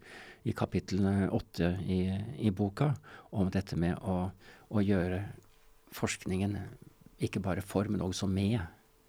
i 0.44 0.52
kapittel 0.56 1.06
åtte 1.32 1.70
i, 1.80 2.00
i, 2.44 2.50
boka, 2.52 2.90
om 3.32 3.48
dette 3.52 3.78
med 3.80 3.96
å, 4.04 4.28
å, 4.68 4.82
gjøre 4.84 5.22
forskningen 5.94 6.58
ikke 7.24 7.40
bare 7.40 7.64
for, 7.64 7.88
men 7.88 8.04
også 8.04 8.28
med 8.28 8.60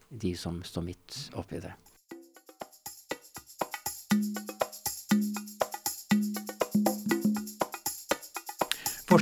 de 0.10 0.32
som 0.39 0.62
står 0.63 0.86
midt 0.86 1.19
oppi 1.36 1.60
det. 1.60 1.73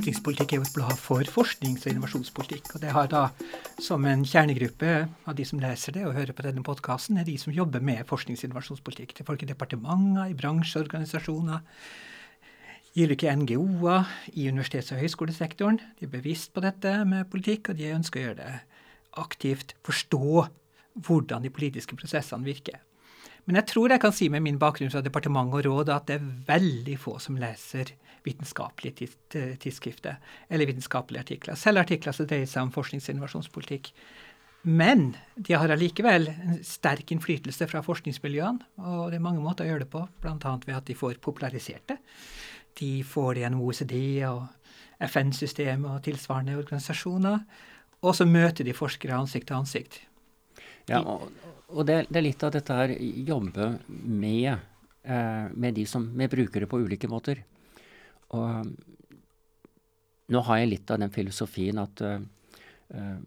Forskningspolitikk 0.04 0.50
er 0.52 0.58
jo 0.58 0.64
et 0.66 0.74
blad 0.76 0.98
for 1.00 1.24
forsknings- 1.32 1.86
og 1.86 1.94
innovasjonspolitikk. 1.94 2.74
og 2.74 2.80
Det 2.82 2.90
har 2.92 3.06
da 3.08 3.30
som 3.80 4.04
en 4.04 4.22
kjernegruppe 4.22 5.08
av 5.26 5.34
de 5.34 5.44
som 5.48 5.58
leser 5.58 5.92
det 5.92 6.04
og 6.04 6.12
hører 6.12 6.36
på 6.36 6.44
denne 6.44 6.60
podkasten, 6.62 7.16
er 7.16 7.24
de 7.24 7.38
som 7.38 7.54
jobber 7.54 7.80
med 7.80 8.04
forsknings- 8.04 8.44
og 8.44 8.50
innovasjonspolitikk. 8.50 9.14
Det 9.14 9.20
er 9.20 9.24
folk 9.24 9.42
i 9.42 9.46
departementer, 9.46 10.28
i 10.28 10.34
bransjeorganisasjoner, 10.34 11.62
i 12.94 13.06
ulike 13.06 13.32
NGO-er, 13.32 14.04
i 14.36 14.50
universitets- 14.52 14.92
og 14.92 15.00
høyskolesektoren. 15.00 15.80
De 15.98 16.04
er 16.04 16.12
bevisst 16.12 16.52
på 16.52 16.60
dette 16.60 17.06
med 17.06 17.30
politikk, 17.30 17.70
og 17.70 17.76
de 17.76 17.96
ønsker 17.96 18.20
å 18.20 18.24
gjøre 18.28 18.36
det 18.44 18.60
aktivt. 19.16 19.72
Forstå 19.82 20.50
hvordan 21.00 21.40
de 21.40 21.48
politiske 21.48 21.96
prosessene 21.96 22.44
virker. 22.44 22.76
Men 23.46 23.56
jeg 23.56 23.72
tror 23.72 23.88
jeg 23.88 24.00
kan 24.00 24.12
si 24.12 24.28
med 24.28 24.42
min 24.42 24.58
bakgrunn 24.58 24.92
fra 24.92 25.00
departement 25.00 25.48
og 25.48 25.64
råd 25.64 25.88
at 25.88 26.06
det 26.06 26.20
er 26.20 26.32
veldig 26.44 26.98
få 26.98 27.18
som 27.18 27.36
leser 27.40 27.96
vitenskapelige 28.24 29.08
tidsskrifter 29.60 30.16
eller 30.48 30.70
vitenskapelige 30.70 31.24
artikler. 31.26 31.58
Selv 31.60 31.82
artikler 31.82 32.16
som 32.16 32.28
dreier 32.28 32.48
seg 32.48 32.64
om 32.64 32.72
forsknings- 32.72 33.08
og 33.08 33.16
innovasjonspolitikk. 33.16 33.90
Men 34.64 35.10
de 35.36 35.52
har 35.52 35.68
allikevel 35.68 36.30
en 36.32 36.56
sterk 36.64 37.12
innflytelse 37.12 37.68
fra 37.68 37.82
forskningsmiljøene, 37.84 38.64
og 38.80 39.12
det 39.12 39.18
er 39.18 39.26
mange 39.26 39.44
måter 39.44 39.66
å 39.66 39.74
gjøre 39.74 39.84
det 39.84 39.90
på, 39.92 40.06
bl.a. 40.24 40.54
ved 40.64 40.76
at 40.78 40.86
de 40.88 40.96
får 40.96 41.20
popularisert 41.24 41.84
det. 41.92 41.98
De 42.80 43.02
får 43.04 43.34
det 43.34 43.44
gjennom 43.44 43.66
OECD 43.66 43.96
og 44.30 44.46
FN-systemet 45.04 45.90
og 45.90 46.02
tilsvarende 46.06 46.56
organisasjoner. 46.56 47.44
Og 48.04 48.16
så 48.16 48.24
møter 48.28 48.64
de 48.64 48.76
forskere 48.76 49.20
ansikt 49.20 49.50
til 49.50 49.60
ansikt. 49.60 50.00
Ja, 50.88 51.00
og, 51.00 51.28
og 51.68 51.84
det, 51.88 52.06
det, 52.08 52.18
er 52.20 52.26
litt 52.26 52.44
av 52.44 52.52
dette 52.56 52.76
her 52.76 52.92
jobbe 53.28 53.70
med, 53.88 54.64
eh, 55.04 55.44
med, 55.52 55.76
de 55.76 55.84
som, 55.88 56.08
med 56.16 56.32
brukere 56.32 56.68
på 56.68 56.80
ulike 56.84 57.08
måter. 57.08 57.44
Og 58.34 58.74
nå 60.32 60.40
har 60.48 60.60
jeg 60.60 60.70
litt 60.70 60.92
av 60.92 61.00
den 61.02 61.12
filosofien 61.12 61.80
at 61.82 62.02
uh, 62.04 63.18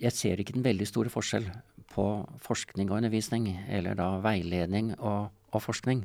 jeg 0.00 0.16
ser 0.16 0.40
ikke 0.40 0.56
den 0.56 0.64
veldig 0.64 0.88
store 0.88 1.12
forskjell 1.12 1.48
på 1.90 2.06
forskning 2.40 2.88
og 2.88 3.00
undervisning, 3.00 3.50
eller 3.68 3.98
da 3.98 4.14
veiledning 4.24 4.94
og, 4.96 5.28
og 5.52 5.64
forskning. 5.64 6.04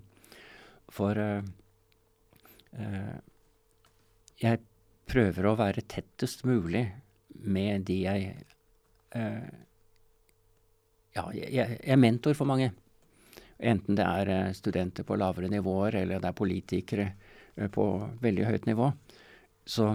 For 0.92 1.16
uh, 1.16 1.46
uh, 2.76 3.16
jeg 4.42 4.64
prøver 5.08 5.48
å 5.48 5.58
være 5.60 5.86
tettest 5.88 6.44
mulig 6.48 6.88
med 7.46 7.86
de 7.88 8.02
jeg 8.04 8.34
Ja, 11.16 11.24
jeg, 11.32 11.48
jeg 11.56 11.78
er 11.80 12.00
mentor 12.02 12.36
for 12.36 12.50
mange. 12.50 12.74
Enten 13.56 13.96
det 13.96 14.04
er 14.04 14.52
studenter 14.58 15.06
på 15.08 15.16
lavere 15.16 15.48
nivåer, 15.48 16.02
eller 16.02 16.20
det 16.20 16.28
er 16.28 16.36
politikere 16.36 17.06
Eh, 17.06 17.25
på 17.72 17.86
veldig 18.22 18.50
høyt 18.50 18.66
nivå, 18.68 18.92
så, 19.66 19.94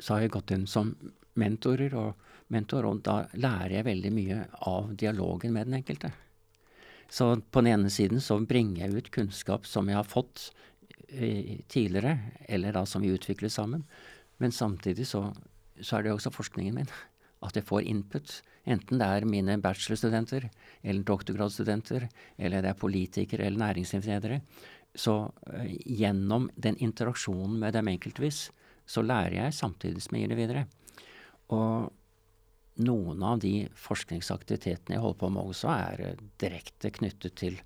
så 0.00 0.14
har 0.14 0.24
jeg 0.24 0.34
gått 0.34 0.54
inn 0.56 0.66
som 0.70 0.94
mentorer 1.38 1.94
og 1.98 2.28
mentor, 2.52 2.88
og 2.88 3.02
da 3.04 3.20
lærer 3.36 3.78
jeg 3.78 3.88
veldig 3.88 4.12
mye 4.14 4.38
av 4.70 4.94
dialogen 4.98 5.52
med 5.54 5.68
den 5.68 5.78
enkelte. 5.80 6.12
Så 7.08 7.30
på 7.40 7.62
den 7.62 7.72
ene 7.72 7.92
siden 7.92 8.20
så 8.20 8.38
bringer 8.44 8.84
jeg 8.84 8.96
ut 8.96 9.12
kunnskap 9.12 9.66
som 9.68 9.88
jeg 9.88 9.96
har 9.96 10.08
fått 10.08 10.50
eh, 11.08 11.60
tidligere, 11.68 12.18
eller 12.48 12.76
da 12.76 12.84
som 12.86 13.04
vi 13.04 13.14
utvikler 13.14 13.52
sammen. 13.52 13.84
Men 14.38 14.52
samtidig 14.52 15.06
så, 15.08 15.30
så, 15.80 15.96
er 15.96 16.04
det 16.04 16.12
også 16.14 16.34
forskningen 16.34 16.76
min. 16.76 16.92
At 17.44 17.56
jeg 17.56 17.66
får 17.68 17.88
input. 17.88 18.40
Enten 18.68 19.00
det 19.00 19.06
er 19.06 19.28
mine 19.28 19.56
bachelorstudenter 19.62 20.50
eller 20.82 21.06
doktorgradsstudenter, 21.06 22.08
eller 22.36 22.62
det 22.64 22.74
er 22.74 22.80
politikere 22.82 23.46
eller 23.46 23.62
næringslivsledere. 23.62 24.40
Så 24.96 25.14
uh, 25.28 25.68
gjennom 25.84 26.48
den 26.56 26.78
interaksjonen 26.82 27.58
med 27.60 27.76
dem 27.76 27.90
enkeltvis, 27.92 28.48
så 28.88 29.04
lærer 29.04 29.36
jeg 29.42 29.56
samtidig 29.58 30.04
som 30.04 30.16
jeg 30.16 30.24
gir 30.24 30.34
det 30.34 30.40
videre. 30.40 30.66
Og 31.54 31.90
noen 32.78 33.24
av 33.26 33.40
de 33.42 33.66
forskningsaktivitetene 33.76 34.96
jeg 34.96 35.02
holder 35.02 35.20
på 35.20 35.32
med 35.34 35.52
også, 35.54 35.72
er 35.74 36.04
uh, 36.14 36.26
direkte 36.40 36.92
knyttet 36.94 37.36
til 37.40 37.58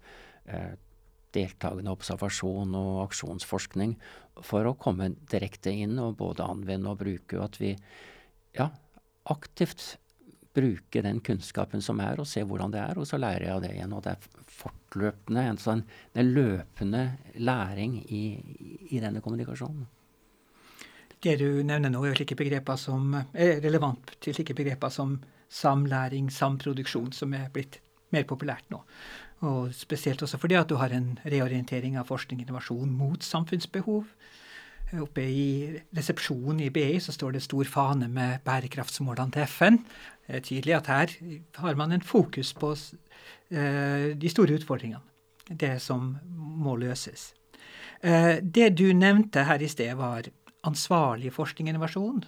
uh, 0.50 0.74
deltakende 1.32 1.92
observasjon 1.94 2.74
og 2.76 3.06
aksjonsforskning 3.06 3.96
for 4.44 4.68
å 4.68 4.76
komme 4.80 5.12
direkte 5.32 5.72
inn 5.72 5.96
og 6.00 6.18
både 6.20 6.44
anvende 6.44 6.92
og 6.92 7.00
bruke, 7.00 7.38
og 7.38 7.46
at 7.46 7.58
vi 7.60 7.72
ja, 8.58 8.68
aktivt 9.32 9.96
bruke 10.54 11.02
den 11.02 11.20
kunnskapen 11.24 11.82
som 11.82 12.00
er, 12.04 12.20
og 12.20 12.28
se 12.28 12.42
hvordan 12.44 12.72
det 12.74 12.80
er, 12.82 12.98
og 13.00 13.08
så 13.08 13.18
lærer 13.20 13.46
jeg 13.46 13.54
av 13.54 13.62
det 13.64 13.72
igjen. 13.72 13.94
Og 13.96 14.04
det 14.04 14.14
er 14.14 14.46
fortløpende, 14.52 15.46
en 15.48 15.60
sånn 15.60 15.84
en 16.18 16.32
løpende 16.36 17.02
læring 17.40 17.98
i, 18.04 18.22
i, 18.90 19.00
denne 19.00 19.22
kommunikasjonen. 19.24 19.86
Det 21.22 21.36
du 21.38 21.62
nevner 21.62 21.92
nå, 21.92 22.02
er 22.04 22.18
slike 22.18 22.36
begreper 22.38 22.78
som 22.80 23.14
er 23.14 23.60
relevant 23.62 24.16
til 24.20 24.34
slike 24.34 24.56
begreper 24.58 24.90
som 24.90 25.20
samlæring, 25.52 26.30
samproduksjon, 26.32 27.12
som 27.14 27.34
er 27.38 27.50
blitt 27.54 27.78
mer 28.12 28.26
populært 28.28 28.68
nå. 28.72 28.82
Og 29.46 29.72
spesielt 29.74 30.22
også 30.22 30.38
fordi 30.38 30.56
at 30.58 30.70
du 30.70 30.76
har 30.78 30.92
en 30.94 31.14
reorientering 31.24 31.96
av 31.98 32.10
forskning 32.10 32.40
og 32.40 32.46
innovasjon 32.46 32.92
mot 32.94 33.24
samfunnsbehov. 33.26 34.10
Oppe 35.00 35.22
i 35.24 35.44
resepsjonen 35.96 36.66
i 36.66 36.70
BI 36.72 36.98
så 37.00 37.14
står 37.14 37.36
det 37.36 37.44
stor 37.46 37.68
fane 37.68 38.10
med 38.12 38.42
bærekraftsmålene 38.44 39.32
til 39.32 39.46
FN. 39.48 39.78
Det 40.26 40.36
er 40.36 40.44
tydelig 40.44 40.74
at 40.76 40.90
her 40.92 41.14
har 41.62 41.78
man 41.80 41.94
en 41.94 42.04
fokus 42.04 42.52
på 42.52 42.74
uh, 42.74 44.12
de 44.12 44.32
store 44.32 44.58
utfordringene. 44.60 45.00
Det 45.48 45.78
som 45.82 46.16
må 46.36 46.76
løses. 46.76 47.32
Uh, 48.04 48.36
det 48.44 48.74
du 48.76 48.92
nevnte 48.92 49.46
her 49.48 49.64
i 49.64 49.70
sted, 49.70 49.94
var 49.96 50.28
ansvarlig 50.68 51.32
forskning 51.32 51.70
og 51.70 51.72
innovasjon. 51.72 52.24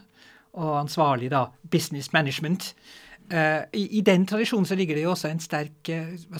Og 0.54 0.80
ansvarlig 0.80 1.30
da 1.34 1.46
business 1.70 2.12
management. 2.16 2.72
Uh, 3.28 3.68
i, 3.76 4.00
den 4.00 4.24
tradisjonen 4.26 4.66
så 4.66 4.76
ligger 4.76 4.96
det 4.96 5.04
jo 5.04 5.12
også 5.12 5.28
en 5.28 5.40
sterk 5.40 5.92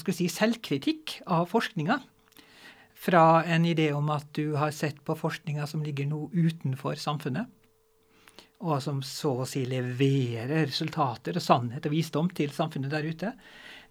si, 0.08 0.28
selvkritikk 0.32 1.18
av 1.26 1.50
forskninga. 1.52 2.00
Fra 3.04 3.44
en 3.44 3.66
idé 3.68 3.90
om 3.92 4.08
at 4.14 4.30
du 4.32 4.54
har 4.56 4.72
sett 4.72 5.02
på 5.04 5.16
forskninga 5.18 5.66
som 5.68 5.82
ligger 5.84 6.08
noe 6.08 6.30
utenfor 6.32 6.96
samfunnet 6.96 7.52
og 8.64 8.80
som 8.82 9.00
så 9.04 9.32
å 9.42 9.48
si 9.48 9.64
leverer 9.68 10.66
resultater 10.68 11.36
og 11.36 11.44
sannhet 11.44 11.86
og 11.88 11.94
visdom 11.94 12.30
til 12.36 12.52
samfunnet 12.54 12.92
der 12.92 13.08
ute, 13.08 13.32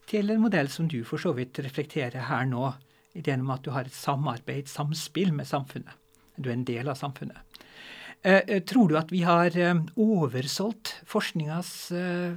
til 0.10 0.32
en 0.34 0.42
modell 0.44 0.70
som 0.72 0.88
du 0.90 1.02
for 1.08 1.22
så 1.22 1.34
vidt 1.38 1.62
reflekterer 1.64 2.28
her 2.30 2.48
nå, 2.50 2.72
ideen 3.14 3.44
om 3.46 3.54
at 3.54 3.64
du 3.64 3.72
har 3.76 3.88
et 3.88 3.96
samarbeid, 3.96 4.64
et 4.64 4.72
samspill 4.72 5.32
med 5.36 5.48
samfunnet. 5.48 5.94
Du 6.36 6.50
er 6.50 6.58
en 6.58 6.66
del 6.68 6.90
av 6.90 6.98
samfunnet. 6.98 7.38
Eh, 8.24 8.42
eh 8.48 8.64
tror 8.66 8.90
du 8.90 8.98
at 8.98 9.12
vi 9.14 9.22
har 9.28 9.54
eh, 9.54 9.84
oversolgt 10.00 10.96
forskningas 11.06 11.92
eh, 11.92 12.34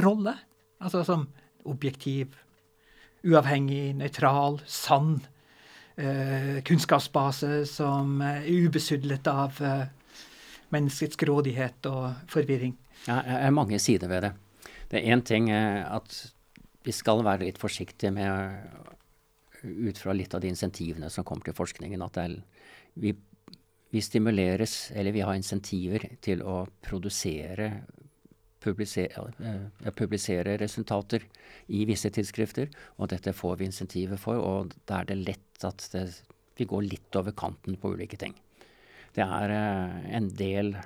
rolle? 0.00 0.34
Altså 0.80 1.04
som 1.04 1.28
objektiv, 1.68 2.32
uavhengig, 3.22 3.94
nøytral, 3.98 4.60
sann 4.66 5.20
eh, 5.96 6.60
kunnskapsbase 6.66 7.62
som 7.70 8.20
er 8.24 8.46
ubesudlet 8.48 9.28
av 9.30 9.60
eh, 9.62 9.84
menneskets 10.72 11.18
grådighet 11.20 11.90
og 11.90 12.28
forvirring. 12.32 12.76
Ja, 13.06 13.20
det 13.26 13.40
er 13.48 13.54
mange 13.54 13.80
sider 13.82 14.10
ved 14.10 14.26
det. 14.26 14.32
Det 14.90 15.00
er 15.00 15.14
én 15.14 15.24
ting 15.24 15.50
eh, 15.50 15.82
at 15.86 16.16
vi 16.82 16.94
skal 16.94 17.22
være 17.24 17.46
litt 17.46 17.60
forsiktige 17.62 18.12
med, 18.14 18.56
ut 19.62 19.98
fra 19.98 20.14
litt 20.16 20.34
av 20.34 20.42
de 20.42 20.50
insentivene 20.50 21.10
som 21.10 21.26
kommer 21.26 21.46
til 21.46 21.56
forskningen, 21.56 22.02
at 22.02 22.18
er, 22.18 22.38
vi, 22.98 23.14
vi, 23.92 24.02
stimuleres, 24.02 24.90
eller 24.96 25.14
vi 25.14 25.22
har 25.22 25.38
insentiver 25.38 26.08
til 26.24 26.42
å 26.42 26.64
produsere 26.82 27.70
publisere, 28.62 29.26
uh, 29.42 29.90
publisere, 29.96 30.56
resultater 30.60 31.26
i 31.68 31.84
visse 31.88 32.10
tidsskrifter, 32.14 32.70
og 32.98 33.10
dette 33.12 33.34
får 33.36 33.58
vi 33.60 33.68
insentiver 33.70 34.20
for, 34.20 34.38
og 34.38 34.76
da 34.88 35.02
er 35.02 35.10
det 35.10 35.18
lett 35.22 35.66
at 35.66 35.88
det, 35.94 36.06
vi 36.58 36.68
går 36.68 36.86
litt 36.86 37.18
over 37.18 37.34
kanten 37.36 37.78
på 37.80 37.94
ulike 37.94 38.18
ting. 38.20 38.36
Det 39.12 39.24
er 39.24 39.56
uh, 39.56 39.98
en 40.16 40.30
del 40.38 40.76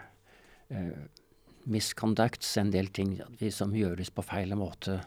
misconducts, 1.67 2.57
en 2.59 2.71
del 2.71 2.89
ting 2.95 3.17
som 3.55 3.75
gjøres 3.75 4.11
på 4.15 4.23
feil 4.27 4.55
måte. 4.59 5.01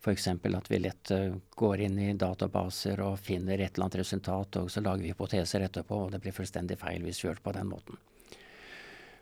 F.eks. 0.00 0.26
at 0.28 0.70
vi 0.70 0.78
lett 0.80 1.12
går 1.56 1.82
inn 1.86 1.98
i 2.00 2.12
databaser 2.16 3.00
og 3.04 3.18
finner 3.20 3.60
et 3.60 3.74
eller 3.74 3.86
annet 3.86 3.98
resultat, 4.02 4.60
og 4.60 4.70
så 4.72 4.82
lager 4.84 5.04
vi 5.04 5.12
hypoteser 5.12 5.64
etterpå, 5.66 6.02
og 6.06 6.12
det 6.12 6.20
blir 6.24 6.36
fullstendig 6.36 6.78
feil 6.80 7.04
hvis 7.04 7.22
vi 7.22 7.28
gjør 7.28 7.40
det 7.40 7.46
på 7.48 7.56
den 7.56 7.72
måten. 7.72 8.00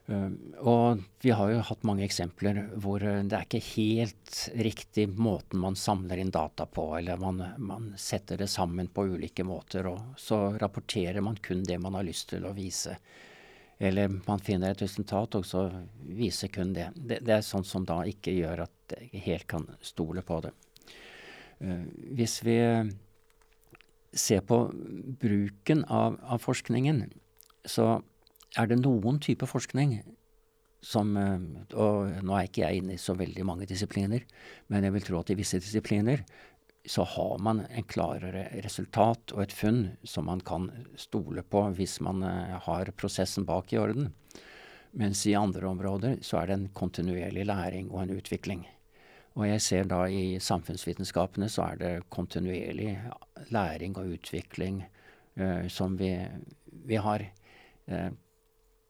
Uh, 0.06 0.28
og 0.60 1.00
vi 1.24 1.30
har 1.32 1.48
jo 1.48 1.60
hatt 1.64 1.84
mange 1.88 2.04
eksempler 2.04 2.58
hvor 2.76 3.00
uh, 3.00 3.22
det 3.24 3.38
er 3.38 3.46
ikke 3.46 3.60
helt 3.70 4.40
riktig 4.66 5.06
måten 5.08 5.62
man 5.62 5.78
samler 5.80 6.20
inn 6.20 6.32
data 6.34 6.66
på, 6.68 6.90
eller 6.98 7.22
man, 7.22 7.40
man, 7.56 7.86
setter 7.96 8.42
det 8.42 8.50
sammen 8.52 8.90
på 8.92 9.06
ulike 9.14 9.46
måter, 9.48 9.88
og 9.88 10.18
så 10.20 10.58
rapporterer 10.60 11.24
man 11.24 11.40
kun 11.40 11.64
det 11.64 11.80
man 11.80 11.96
har 11.96 12.04
lyst 12.04 12.28
til 12.34 12.44
å 12.44 12.52
vise. 12.52 12.98
Eller 13.80 14.12
man 14.26 14.44
finner 14.44 14.74
et 14.74 14.84
resultat, 14.84 15.40
og 15.40 15.48
så 15.48 15.64
viser 16.04 16.52
kun 16.52 16.76
det. 16.76 16.90
Det, 16.94 17.22
det 17.24 17.38
er 17.38 17.46
sånt 17.46 17.66
som 17.66 17.88
da 17.88 18.02
ikke 18.04 18.36
gjør 18.36 18.66
at 18.68 18.98
jeg 18.98 19.24
helt 19.24 19.48
kan 19.48 19.64
stole 19.80 20.20
på 20.20 20.42
det. 20.44 20.52
Uh, 21.64 21.88
hvis 22.12 22.42
vi 22.44 22.60
ser 24.14 24.44
på 24.46 24.66
bruken 25.24 25.88
av, 25.88 26.20
av 26.28 26.44
forskningen, 26.44 27.06
så 27.64 28.02
er 28.58 28.70
det 28.70 28.80
noen 28.82 29.20
type 29.22 29.46
forskning 29.50 29.98
som 30.84 31.16
eh, 31.16 31.44
Og 31.80 32.24
nå 32.24 32.34
er 32.36 32.48
ikke 32.48 32.66
jeg 32.66 32.82
inne 32.82 32.96
i 32.96 33.00
så 33.00 33.16
veldig 33.16 33.46
mange 33.48 33.68
disipliner, 33.68 34.24
men 34.68 34.84
jeg 34.84 34.94
vil 34.96 35.06
tro 35.06 35.22
at 35.22 35.32
i 35.32 35.38
visse 35.38 35.60
disipliner 35.62 36.24
så 36.84 37.06
har 37.08 37.38
man 37.40 37.62
en 37.64 37.86
klarere 37.88 38.42
resultat 38.60 39.32
og 39.32 39.40
et 39.46 39.54
funn 39.56 39.94
som 40.04 40.26
man 40.28 40.42
kan 40.44 40.66
stole 41.00 41.40
på 41.40 41.62
hvis 41.78 41.96
man 42.04 42.20
eh, 42.28 42.58
har 42.66 42.92
prosessen 43.00 43.48
bak 43.48 43.72
i 43.72 43.80
orden. 43.80 44.12
Mens 44.94 45.24
i 45.26 45.34
andre 45.34 45.66
områder 45.66 46.20
så 46.22 46.42
er 46.42 46.50
det 46.50 46.58
en 46.58 46.68
kontinuerlig 46.76 47.46
læring 47.48 47.88
og 47.90 48.04
en 48.04 48.14
utvikling. 48.14 48.66
Og 49.34 49.48
jeg 49.48 49.62
ser 49.64 49.88
da 49.90 50.04
i 50.06 50.36
samfunnsvitenskapene 50.38 51.48
så 51.50 51.64
er 51.72 51.80
det 51.80 51.94
kontinuerlig 52.14 52.92
læring 53.50 53.96
og 53.98 54.12
utvikling 54.14 54.84
uh, 55.40 55.66
som 55.66 55.96
vi, 55.98 56.12
vi 56.86 57.00
har. 57.02 57.24
Uh, 57.90 58.12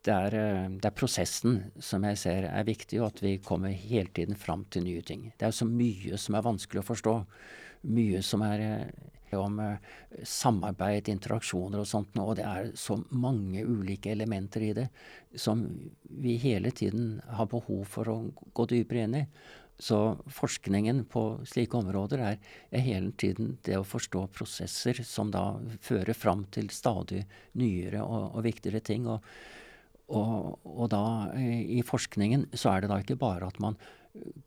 det 0.05 0.13
er, 0.13 0.35
eh, 0.37 0.69
det 0.69 0.89
er, 0.91 0.97
prosessen 0.97 1.59
som 1.81 2.05
jeg 2.05 2.21
ser 2.21 2.49
er 2.51 2.69
viktig, 2.69 3.01
og 3.01 3.09
at 3.13 3.25
vi 3.25 3.39
kommer 3.41 3.73
hele 3.73 4.13
tiden 4.13 4.37
fram 4.37 4.67
til 4.71 4.85
nye 4.85 5.03
ting. 5.03 5.31
Det 5.39 5.49
er 5.49 5.57
så 5.57 5.69
mye 5.69 6.19
som 6.21 6.37
er 6.37 6.45
vanskelig 6.45 6.83
å 6.83 6.89
forstå. 6.91 7.17
Mye 7.95 8.21
som 8.25 8.45
er 8.45 8.65
eh, 8.65 9.37
om 9.41 9.59
eh, 9.61 9.81
samarbeid, 10.23 11.09
interaksjoner 11.09 11.81
og 11.81 11.89
sånt, 11.89 12.17
og 12.21 12.37
det 12.39 12.47
er 12.47 12.71
så 12.79 12.99
mange 13.11 13.65
ulike 13.65 14.13
elementer 14.13 14.69
i 14.69 14.73
det 14.77 14.89
som 15.35 15.65
vi 16.05 16.37
hele 16.39 16.71
tiden 16.71 17.19
har 17.39 17.51
behov 17.51 17.85
for 17.97 18.13
å 18.13 18.19
gå 18.55 18.69
dypere 18.71 19.09
inn 19.09 19.21
i. 19.25 19.27
Så 19.81 19.99
forskningen 20.31 21.01
på 21.11 21.25
slike 21.51 21.81
områder 21.81 22.21
er, 22.23 22.37
er, 22.71 22.85
hele 22.85 23.11
tiden 23.19 23.57
det 23.67 23.81
å 23.81 23.89
forstå 23.89 24.29
prosesser 24.37 25.01
som 25.03 25.33
da 25.35 25.57
fører 25.83 26.15
fram 26.15 26.45
til 26.55 26.71
stadig 26.71 27.25
nyere 27.59 28.05
og, 28.05 28.37
og 28.37 28.45
viktigere 28.47 28.85
ting. 28.87 29.09
og 29.11 29.25
og, 30.13 30.61
og, 30.69 30.89
da 30.93 31.33
i 31.39 31.81
forskningen 31.87 32.51
så 32.53 32.75
er 32.75 32.85
det 32.85 32.91
da 32.93 33.01
ikke 33.01 33.21
bare 33.21 33.49
at 33.49 33.61
man 33.63 33.79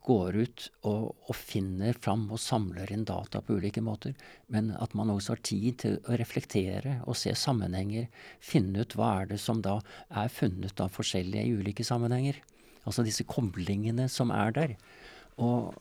går 0.06 0.36
ut 0.38 0.66
og, 0.88 1.10
og, 1.28 1.34
finner 1.36 1.96
fram 2.00 2.24
og 2.32 2.40
samler 2.40 2.88
inn 2.94 3.04
data 3.08 3.42
på 3.44 3.58
ulike 3.58 3.82
måter, 3.84 4.14
men 4.48 4.70
at 4.80 4.94
man 4.96 5.10
også 5.12 5.34
har 5.34 5.42
tid 5.44 5.80
til 5.82 5.98
å 6.08 6.16
reflektere 6.16 7.00
og 7.04 7.18
se 7.20 7.34
sammenhenger, 7.36 8.08
finne 8.40 8.86
ut 8.86 8.96
hva 8.96 9.10
er 9.18 9.34
det 9.34 9.40
som 9.42 9.60
da 9.64 9.80
er 10.08 10.32
funnet 10.32 10.80
av 10.80 10.94
forskjellige 10.94 11.44
i 11.44 11.58
ulike 11.58 11.84
sammenhenger. 11.84 12.40
Altså 12.88 13.04
disse 13.04 13.26
koblingene 13.28 14.08
som 14.08 14.32
er 14.32 14.54
der. 14.56 14.74
Og, 15.36 15.74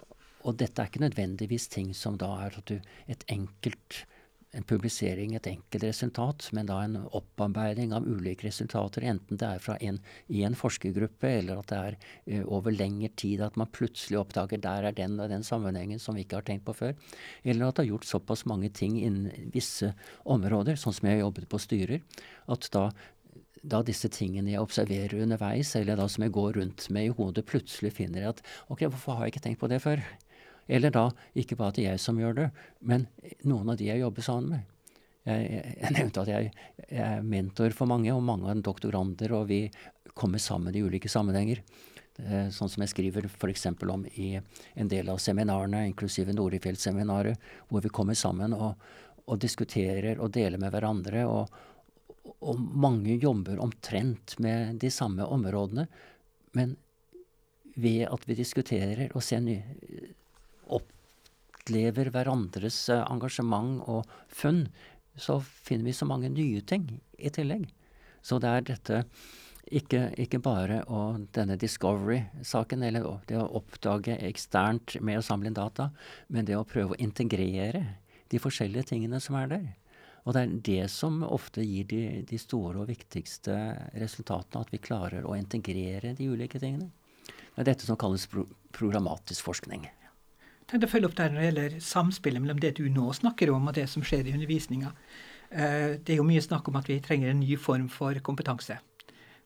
og 0.43 0.59
dette 0.59 0.83
er 0.83 0.91
ikke 0.91 1.05
nødvendigvis 1.05 1.69
ting 1.71 1.93
som 1.95 2.19
da 2.19 2.33
er 2.43 2.59
at 2.59 2.67
du 2.67 2.81
et 3.07 3.23
enkelt 3.31 4.03
en 4.57 4.65
publisering 4.67 5.35
et 5.37 5.49
enkelt 5.51 5.85
resultat, 5.85 6.47
men 6.55 6.69
da 6.69 6.79
en 6.83 6.97
opparbeiding 7.05 7.93
av 7.95 8.07
ulike 8.07 8.47
resultater, 8.47 9.05
enten 9.05 9.39
det 9.39 9.47
er 9.47 9.63
fra 9.63 9.77
en, 9.85 9.99
i 10.33 10.43
en 10.47 10.57
forskergruppe, 10.57 11.29
eller 11.41 11.61
at 11.61 11.71
det 11.71 11.81
er 11.81 11.97
uh, 11.99 12.55
over 12.57 12.73
lengre 12.73 13.11
tid 13.19 13.43
at 13.45 13.57
man 13.59 13.69
plutselig 13.73 14.19
oppdager 14.21 14.61
der 14.63 14.89
er 14.89 14.97
den 14.97 15.19
og 15.21 15.29
den 15.33 15.45
sammenhengen 15.45 16.01
som 16.01 16.17
vi 16.17 16.25
ikke 16.25 16.41
har 16.41 16.47
tenkt 16.47 16.65
på 16.67 16.75
før, 16.77 16.95
eller 17.43 17.67
at 17.67 17.77
det 17.77 17.85
har 17.85 17.93
gjort 17.93 18.09
såpass 18.09 18.47
mange 18.49 18.71
ting 18.73 18.97
innen 19.01 19.51
visse 19.53 19.93
områder, 20.25 20.79
sånn 20.79 20.95
som 20.95 21.09
jeg 21.09 21.19
har 21.19 21.27
jobbet 21.27 21.49
på 21.51 21.61
styrer, 21.61 22.25
at 22.47 22.71
da 22.73 22.89
da 23.67 23.81
disse 23.83 24.07
tingene 24.13 24.53
jeg 24.53 24.63
observerer 24.63 25.23
underveis, 25.25 25.73
eller 25.75 25.97
da 25.99 26.05
som 26.11 26.23
jeg 26.23 26.31
går 26.35 26.59
rundt 26.59 26.85
med 26.93 27.09
i 27.09 27.13
hodet, 27.17 27.45
plutselig 27.49 27.93
finner 27.97 28.23
jeg 28.23 28.35
at 28.35 28.43
ok, 28.71 28.85
hvorfor 28.85 29.17
har 29.17 29.27
jeg 29.27 29.35
ikke 29.35 29.43
tenkt 29.47 29.61
på 29.63 29.69
det 29.71 29.81
før? 29.83 30.03
Eller 30.67 30.91
da 30.91 31.09
ikke 31.37 31.57
bare 31.57 31.71
at 31.71 31.79
det 31.79 31.85
er 31.85 31.95
jeg 31.95 32.03
som 32.03 32.19
gjør 32.19 32.35
det, 32.41 32.47
men 32.83 33.07
noen 33.47 33.71
av 33.71 33.79
de 33.79 33.87
jeg 33.87 34.03
jobber 34.03 34.25
sammen 34.25 34.57
med. 34.57 34.73
Jeg, 35.27 35.61
jeg, 35.81 35.91
nevnte 35.91 36.23
at 36.23 36.31
jeg, 36.31 36.51
jeg, 36.87 37.03
er 37.03 37.23
mentor 37.23 37.75
for 37.75 37.89
mange, 37.89 38.11
og 38.13 38.23
mange 38.23 38.51
er 38.51 38.63
doktorander, 38.63 39.33
og 39.35 39.49
vi 39.49 39.65
kommer 40.17 40.39
sammen 40.39 40.75
i 40.75 40.83
ulike 40.83 41.11
sammenhenger. 41.11 41.63
Sånn 42.17 42.71
som 42.71 42.81
jeg 42.81 42.89
skriver 42.89 43.27
f.eks. 43.29 43.67
om 43.77 44.05
i 44.17 44.31
en 44.39 44.89
del 44.89 45.09
av 45.13 45.19
seminarene, 45.21 45.83
inklusive 45.91 46.33
Norefjell-seminaret, 46.33 47.37
hvor 47.69 47.83
vi 47.83 47.91
kommer 47.93 48.17
sammen 48.17 48.55
og, 48.57 48.73
og, 49.27 49.35
diskuterer 49.43 50.17
og 50.17 50.31
deler 50.33 50.57
med 50.61 50.73
hverandre. 50.73 51.27
Og, 51.29 52.33
og 52.41 52.57
mange 52.57 53.19
jobber 53.21 53.61
omtrent 53.61 54.33
med 54.41 54.79
de 54.81 54.89
samme 54.93 55.27
områdene. 55.27 55.85
Men 56.57 56.73
ved 57.77 58.07
at 58.09 58.25
vi 58.25 58.39
diskuterer 58.39 59.11
og 59.13 59.21
ser 59.21 59.43
nye 59.45 60.15
opplever 61.67 62.11
hverandres 62.13 62.87
eh, 62.89 63.03
engasjement 63.11 63.81
og 63.87 64.07
funn, 64.31 64.67
så 65.17 65.41
finner 65.41 65.89
vi 65.89 65.93
så 65.93 66.05
mange 66.07 66.29
nye 66.29 66.61
ting 66.61 67.01
i 67.17 67.29
tillegg. 67.29 67.67
Så 68.23 68.39
det 68.39 68.49
er 68.49 68.63
dette 68.67 69.01
ikke, 69.67 70.13
ikke 70.15 70.39
bare 70.39 70.83
denne 71.35 71.57
discovery-saken, 71.59 72.83
eller 72.83 73.19
det 73.27 73.39
å 73.39 73.49
oppdage 73.59 74.15
eksternt 74.29 74.95
med 75.01 75.19
å 75.19 75.25
samle 75.25 75.49
inn 75.49 75.57
data, 75.57 75.89
men 76.29 76.45
det 76.45 76.55
å 76.55 76.67
prøve 76.67 76.95
å 76.95 77.01
integrere 77.01 77.83
de 78.31 78.39
forskjellige 78.39 78.93
tingene 78.93 79.19
som 79.19 79.35
er 79.39 79.51
der. 79.51 79.67
Og 80.23 80.35
det 80.35 80.41
er 80.43 80.55
det 80.69 80.87
som 80.91 81.21
ofte 81.23 81.63
gir 81.63 81.87
de, 81.87 82.01
de 82.27 82.39
store 82.39 82.83
og 82.83 82.91
viktigste 82.91 83.57
resultatene, 83.95 84.63
at 84.63 84.71
vi 84.71 84.83
klarer 84.83 85.27
å 85.27 85.35
integrere 85.35 86.13
de 86.15 86.31
ulike 86.31 86.59
tingene. 86.63 86.91
Det 87.27 87.63
er 87.63 87.71
dette 87.73 87.87
som 87.87 87.99
kalles 87.99 88.27
pro 88.31 88.45
programmatisk 88.77 89.47
forskning 89.47 89.87
tenkte 90.67 90.89
å 90.89 90.91
følge 90.91 91.09
opp 91.09 91.17
der 91.17 91.31
når 91.31 91.39
det 91.39 91.47
gjelder 91.47 91.79
samspillet 91.83 92.43
mellom 92.43 92.59
det 92.63 92.73
du 92.79 92.85
nå 92.91 93.11
snakker 93.15 93.51
om, 93.53 93.69
og 93.69 93.77
det 93.77 93.87
som 93.91 94.03
skjer 94.05 94.27
i 94.27 94.35
undervisninga. 94.35 94.91
Eh, 95.49 95.95
det 96.03 96.15
er 96.15 96.21
jo 96.21 96.27
mye 96.27 96.43
snakk 96.43 96.67
om 96.67 96.79
at 96.79 96.89
vi 96.91 96.99
trenger 97.03 97.31
en 97.31 97.41
ny 97.43 97.55
form 97.61 97.87
for 97.91 98.17
kompetanse. 98.23 98.79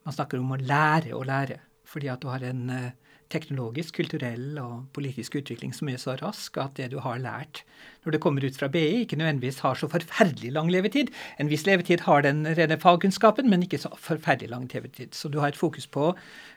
Man 0.01 0.15
snakker 0.15 0.41
om 0.41 0.55
å 0.55 0.61
lære 0.61 1.13
å 1.13 1.21
lære, 1.27 1.59
fordi 1.85 2.09
at 2.09 2.23
du 2.23 2.31
har 2.31 2.45
en 2.47 2.69
eh, 2.73 2.89
teknologisk, 3.31 3.95
kulturell 4.01 4.57
og 4.61 4.87
politisk 4.95 5.37
utvikling 5.39 5.73
som 5.75 5.89
er 5.91 5.99
så 6.01 6.15
rask 6.19 6.57
at 6.61 6.75
det 6.79 6.89
du 6.91 6.97
har 7.03 7.21
lært 7.21 7.63
når 8.03 8.15
det 8.15 8.21
kommer 8.23 8.45
ut 8.45 8.57
fra 8.57 8.69
BI, 8.71 9.03
ikke 9.03 9.19
nødvendigvis 9.19 9.61
har 9.61 9.77
så 9.77 9.87
forferdelig 9.91 10.51
lang 10.55 10.71
levetid. 10.73 11.11
En 11.39 11.51
viss 11.51 11.67
levetid 11.67 12.03
har 12.07 12.25
den 12.25 12.43
rene 12.57 12.79
fagkunnskapen, 12.81 13.49
men 13.49 13.63
ikke 13.65 13.79
så 13.81 13.91
forferdelig 13.93 14.49
lang 14.51 14.65
levetid. 14.73 15.13
Så 15.13 15.29
du 15.29 15.37
har 15.39 15.53
et 15.53 15.59
fokus 15.59 15.85
på 15.87 16.11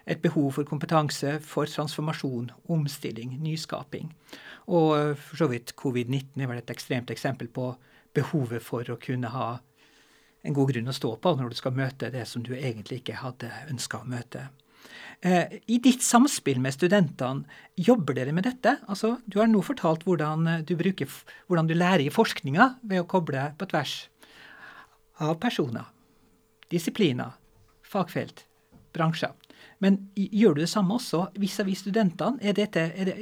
et 0.08 0.22
behov 0.24 0.54
for 0.56 0.68
kompetanse, 0.68 1.36
for 1.44 1.68
transformasjon, 1.68 2.50
omstilling, 2.72 3.36
nyskaping. 3.44 4.08
Og 4.72 5.18
for 5.20 5.42
så 5.42 5.48
vidt 5.50 5.74
covid-19 5.76 6.40
er 6.40 6.50
vel 6.50 6.62
et 6.62 6.72
ekstremt 6.72 7.12
eksempel 7.12 7.50
på 7.52 7.72
behovet 8.14 8.62
for 8.64 8.88
å 8.88 8.98
kunne 9.00 9.30
ha 9.34 9.48
en 10.44 10.56
god 10.56 10.72
grunn 10.72 10.90
å 10.92 10.94
stå 10.96 11.14
på 11.20 11.32
når 11.38 11.52
du 11.52 11.58
skal 11.58 11.76
møte 11.76 12.12
det 12.12 12.26
som 12.28 12.44
du 12.44 12.52
egentlig 12.56 13.00
ikke 13.00 13.20
hadde 13.20 13.50
ønska 13.72 14.02
å 14.02 14.08
møte. 14.08 14.48
Eh, 15.24 15.60
I 15.72 15.78
ditt 15.80 16.04
samspill 16.04 16.60
med 16.60 16.76
studentene, 16.76 17.48
jobber 17.80 18.16
dere 18.18 18.34
med 18.36 18.44
dette? 18.44 18.76
Altså, 18.88 19.16
du 19.24 19.38
har 19.40 19.48
nå 19.48 19.62
fortalt 19.64 20.04
hvordan 20.04 20.44
du, 20.68 20.74
bruker, 20.76 21.08
hvordan 21.48 21.70
du 21.70 21.76
lærer 21.76 22.04
i 22.04 22.12
forskninga 22.12 22.74
ved 22.82 23.02
å 23.02 23.08
koble 23.08 23.46
på 23.58 23.68
tvers 23.72 23.96
av 25.24 25.38
personer, 25.40 25.86
disipliner, 26.72 27.36
fagfelt, 27.86 28.44
bransjer. 28.94 29.32
Men 29.84 29.98
gjør 30.16 30.56
du 30.56 30.62
det 30.62 30.70
samme 30.72 30.96
også 30.96 31.26
vis-à-vis 31.40 31.82
studentene? 31.84 32.40
Er 32.40 32.56
dette, 32.56 32.86
er 32.96 33.10
det, 33.10 33.16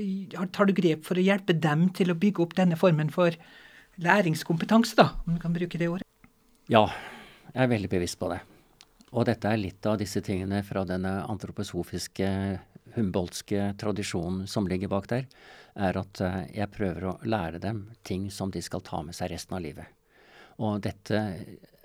tar 0.54 0.68
du 0.68 0.74
grep 0.76 1.02
for 1.08 1.18
å 1.18 1.24
hjelpe 1.24 1.56
dem 1.58 1.88
til 1.96 2.12
å 2.12 2.18
bygge 2.18 2.44
opp 2.44 2.54
denne 2.58 2.78
formen 2.78 3.10
for 3.10 3.34
læringskompetanse, 4.02 4.94
da, 5.00 5.08
om 5.26 5.34
du 5.34 5.42
kan 5.42 5.54
bruke 5.56 5.80
det 5.80 5.90
ordet? 5.90 6.06
Ja, 6.70 6.86
jeg 7.50 7.64
er 7.64 7.72
veldig 7.72 7.90
bevisst 7.90 8.20
på 8.20 8.30
det. 8.30 8.38
Og 9.12 9.26
dette 9.28 9.50
er 9.50 9.60
litt 9.60 9.84
av 9.90 9.98
disse 10.00 10.22
tingene 10.24 10.62
fra 10.64 10.86
denne 10.88 11.18
antroposofiske 11.28 12.28
humboldtske 12.94 13.72
tradisjonen 13.80 14.46
som 14.48 14.68
ligger 14.68 14.90
bak 14.92 15.08
der, 15.10 15.26
er 15.74 15.98
at 16.00 16.22
uh, 16.24 16.38
jeg 16.52 16.70
prøver 16.72 17.08
å 17.08 17.18
lære 17.24 17.60
dem 17.60 17.86
ting 18.06 18.28
som 18.32 18.52
de 18.52 18.62
skal 18.64 18.84
ta 18.84 19.02
med 19.04 19.16
seg 19.16 19.32
resten 19.32 19.56
av 19.56 19.64
livet. 19.64 19.88
Og 20.62 20.80
dette 20.84 21.20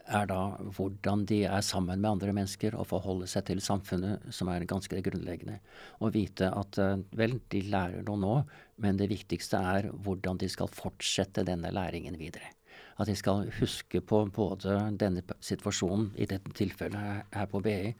er 0.07 0.27
da 0.29 0.41
hvordan 0.77 1.25
de 1.27 1.41
er 1.47 1.63
sammen 1.65 1.99
med 2.01 2.09
andre 2.09 2.33
mennesker 2.35 2.75
og 2.79 2.87
forholder 2.91 3.29
seg 3.29 3.47
til 3.49 3.61
samfunnet, 3.63 4.27
som 4.33 4.49
er 4.51 4.67
ganske 4.69 5.01
grunnleggende. 5.03 5.59
Å 5.99 6.11
vite 6.13 6.49
at 6.53 6.79
uh, 6.79 6.95
vel, 7.17 7.37
de 7.51 7.63
lærer 7.67 8.05
noe 8.07 8.21
nå, 8.21 8.35
men 8.83 8.99
det 8.99 9.09
viktigste 9.11 9.59
er 9.59 9.89
hvordan 9.91 10.39
de 10.41 10.49
skal 10.51 10.71
fortsette 10.71 11.45
denne 11.47 11.73
læringen 11.75 12.17
videre. 12.19 12.53
At 12.97 13.09
de 13.09 13.17
skal 13.17 13.49
huske 13.59 14.01
på 14.01 14.23
både 14.33 14.77
denne 14.97 15.21
situasjonen, 15.43 16.11
i 16.17 16.25
dette 16.29 16.53
tilfellet 16.57 17.27
her 17.33 17.49
på 17.51 17.61
BI, 17.65 17.91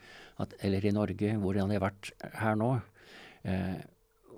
eller 0.65 0.85
i 0.85 0.93
Norge, 0.95 1.35
hvordan 1.41 1.69
de 1.69 1.77
har 1.77 1.85
vært 1.85 2.11
her 2.41 2.57
nå. 2.57 2.71
Eh, 3.45 3.77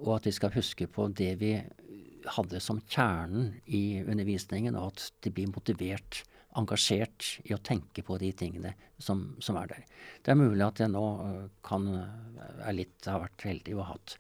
og 0.02 0.18
at 0.18 0.28
de 0.28 0.34
skal 0.36 0.52
huske 0.56 0.88
på 0.92 1.08
det 1.16 1.32
vi 1.40 1.54
hadde 2.36 2.60
som 2.64 2.82
kjernen 2.92 3.54
i 3.66 4.02
undervisningen, 4.04 4.76
og 4.76 4.92
at 4.94 5.24
de 5.24 5.32
blir 5.32 5.52
motivert 5.52 6.24
engasjert 6.58 7.28
i 7.46 7.54
å 7.54 7.62
tenke 7.62 8.04
på 8.06 8.18
de 8.22 8.32
tingene 8.34 8.74
som, 8.98 9.36
som 9.44 9.58
er 9.60 9.70
der. 9.70 9.84
Det 10.24 10.34
er 10.34 10.40
mulig 10.40 10.66
at 10.66 10.82
jeg 10.82 10.92
nå 10.94 11.04
øh, 11.26 11.44
kan 11.66 11.86
øh, 11.94 12.64
er 12.66 12.76
litt, 12.76 12.98
har 13.06 13.22
vært 13.26 13.46
heldig 13.46 13.76
og 13.78 13.86
hatt 13.92 14.16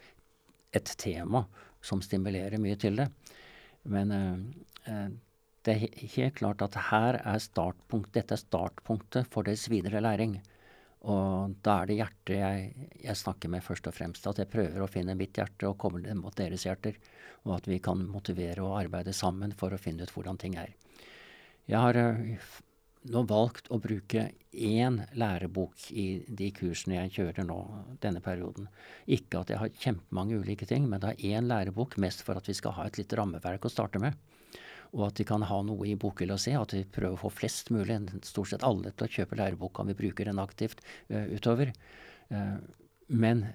et 0.77 0.93
tema 1.01 1.43
som 1.81 2.03
stimulerer 2.05 2.61
mye 2.61 2.77
til 2.79 2.99
det. 3.01 3.09
Men 3.89 4.13
eh, 4.13 5.09
det 5.65 5.75
er 5.75 6.13
helt 6.15 6.37
klart 6.39 6.61
at 6.65 6.77
her 6.89 7.19
er 7.19 7.41
startpunkt, 7.43 8.13
dette 8.15 8.37
er 8.37 8.43
startpunktet 8.43 9.29
for 9.33 9.47
deres 9.47 9.67
videre 9.71 10.03
læring. 10.05 10.37
Og 11.09 11.55
da 11.63 11.77
er 11.79 11.87
det 11.87 11.97
hjertet 12.01 12.35
jeg, 12.35 12.87
jeg, 13.05 13.15
snakker 13.15 13.51
med 13.51 13.63
først 13.63 13.87
og 13.87 13.95
fremst. 13.95 14.27
At 14.27 14.41
jeg 14.41 14.51
prøver 14.51 14.83
å 14.83 14.91
finne 14.91 15.15
mitt 15.19 15.37
hjerte 15.39 15.69
og 15.69 15.77
komme 15.79 16.15
mot 16.19 16.35
deres 16.35 16.65
hjerter. 16.67 16.99
Og 17.47 17.55
at 17.55 17.69
vi 17.71 17.79
kan 17.83 18.03
motivere 18.11 18.65
og 18.65 18.75
arbeide 18.81 19.15
sammen 19.15 19.55
for 19.55 19.71
å 19.71 19.79
finne 19.79 20.03
ut 20.03 20.11
hvordan 20.15 20.39
ting 20.41 20.57
er. 20.59 20.73
Jeg 21.69 21.77
har 21.77 21.97
eh, 22.01 22.45
nå 23.13 23.21
valgt 23.29 23.67
å 23.69 23.77
bruke 23.81 24.29
én 24.49 24.97
lærebok 25.13 25.91
i 25.93 26.05
de 26.25 26.49
kursene 26.55 26.97
jeg 26.97 27.13
kjører 27.19 27.45
nå 27.45 27.57
denne 28.01 28.21
perioden. 28.25 28.67
Ikke 29.05 29.43
at 29.43 29.53
jeg 29.53 29.61
har 29.61 29.75
kjempemange 29.83 30.39
ulike 30.41 30.65
ting, 30.69 30.87
men 30.89 31.03
det 31.03 31.13
er 31.13 31.37
én 31.37 31.49
lærebok 31.49 31.99
mest 32.01 32.25
for 32.25 32.39
at 32.39 32.49
vi 32.49 32.57
skal 32.57 32.73
ha 32.79 32.87
et 32.89 32.97
litt 32.97 33.13
rammeverk 33.13 33.69
å 33.69 33.73
starte 33.73 34.01
med. 34.01 34.17
Og 34.97 35.05
at 35.11 35.19
de 35.21 35.27
kan 35.29 35.45
ha 35.45 35.61
noe 35.61 35.85
i 35.85 35.97
bokhylla 35.99 36.39
si. 36.41 36.55
At 36.57 36.73
vi 36.73 36.81
prøver 36.81 37.13
å 37.13 37.23
få 37.27 37.29
flest 37.43 37.69
mulig, 37.69 37.99
stort 38.25 38.49
sett 38.49 38.65
alle, 38.65 38.89
til 38.89 39.05
å 39.05 39.13
kjøpe 39.19 39.37
læreboka. 39.37 39.85
Vi 39.91 39.97
bruker 39.99 40.25
den 40.25 40.41
aktivt 40.41 40.81
uh, 41.13 41.29
utover. 41.29 41.69
Uh, 42.33 42.57
men 43.13 43.45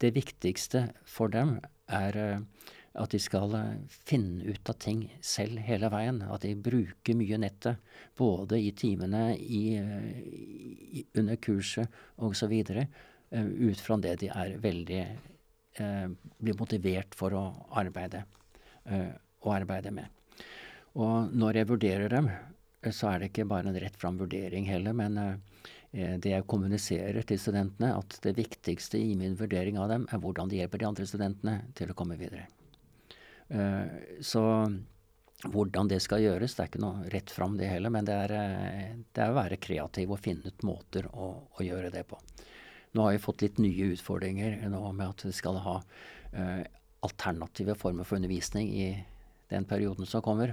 det 0.00 0.14
viktigste 0.16 0.86
for 1.04 1.28
dem 1.28 1.58
er 1.92 2.16
uh, 2.16 2.72
at 2.98 3.14
de 3.14 3.20
skal 3.22 3.54
eh, 3.56 3.78
finne 4.08 4.44
ut 4.44 4.68
av 4.68 4.76
ting 4.82 5.06
selv 5.24 5.62
hele 5.64 5.88
veien. 5.92 6.20
At 6.28 6.44
de 6.44 6.52
bruker 6.58 7.16
mye 7.16 7.38
nettet, 7.40 7.80
både 8.18 8.60
i 8.60 8.72
timene, 8.76 9.30
i, 9.36 9.64
i, 9.78 11.06
under 11.16 11.40
kurset 11.40 11.88
osv. 12.16 12.52
Eh, 13.32 13.44
ut 13.44 13.80
fra 13.80 13.96
det 13.96 14.18
de 14.20 14.28
er 14.28 14.58
veldig 14.60 15.00
eh, 15.02 16.08
blir 16.36 16.58
motivert 16.58 17.16
for 17.16 17.32
å 17.32 17.44
arbeide, 17.80 18.26
eh, 18.84 19.08
å 19.40 19.54
arbeide 19.54 19.92
med. 19.94 20.52
Og 21.00 21.32
når 21.32 21.62
jeg 21.62 21.70
vurderer 21.70 22.12
dem, 22.12 22.28
så 22.92 23.08
er 23.08 23.22
det 23.22 23.30
ikke 23.30 23.48
bare 23.48 23.72
en 23.72 23.80
rett 23.80 23.96
fram 23.96 24.18
vurdering 24.20 24.66
heller, 24.68 24.92
men 24.92 25.16
det 25.92 26.32
jeg 26.32 26.44
kommuniserer 26.50 27.24
til 27.24 27.38
studentene, 27.38 27.92
at 27.94 28.16
det 28.24 28.34
viktigste 28.36 28.98
i 28.98 29.14
min 29.16 29.36
vurdering 29.38 29.78
av 29.80 29.88
dem, 29.92 30.08
er 30.10 30.20
hvordan 30.20 30.50
de 30.50 30.58
hjelper 30.58 30.82
de 30.82 30.88
andre 30.90 31.06
studentene 31.08 31.54
til 31.78 31.92
å 31.92 31.96
komme 31.96 32.18
videre. 32.20 32.48
Eh, 33.52 33.86
så 34.20 34.72
hvordan 35.42 35.88
det 35.90 36.00
skal 36.00 36.22
gjøres, 36.22 36.54
det 36.54 36.62
er 36.62 36.70
ikke 36.70 36.82
noe 36.84 37.08
rett 37.12 37.32
fram 37.34 37.56
det 37.58 37.68
heller, 37.68 37.92
men 37.92 38.06
det 38.08 38.14
er, 38.14 38.34
eh, 38.38 38.92
det 39.12 39.24
er, 39.24 39.32
å 39.32 39.38
være 39.40 39.60
kreativ 39.60 40.14
og 40.14 40.22
finne 40.22 40.48
ut 40.48 40.64
måter 40.66 41.08
å, 41.12 41.32
å, 41.52 41.64
gjøre 41.64 41.90
det 41.92 42.04
på. 42.08 42.20
Nå 42.92 43.04
har 43.04 43.16
vi 43.16 43.24
fått 43.24 43.42
litt 43.44 43.58
nye 43.60 43.90
utfordringer 43.92 44.62
nå 44.70 44.80
med 44.92 45.08
at 45.08 45.24
vi 45.24 45.32
skal 45.32 45.56
ha 45.64 45.78
uh, 45.80 46.62
alternative 47.00 47.72
former 47.80 48.04
for 48.04 48.18
undervisning 48.18 48.68
i 48.68 48.88
den 49.48 49.64
perioden 49.64 50.04
som 50.06 50.20
kommer. 50.20 50.52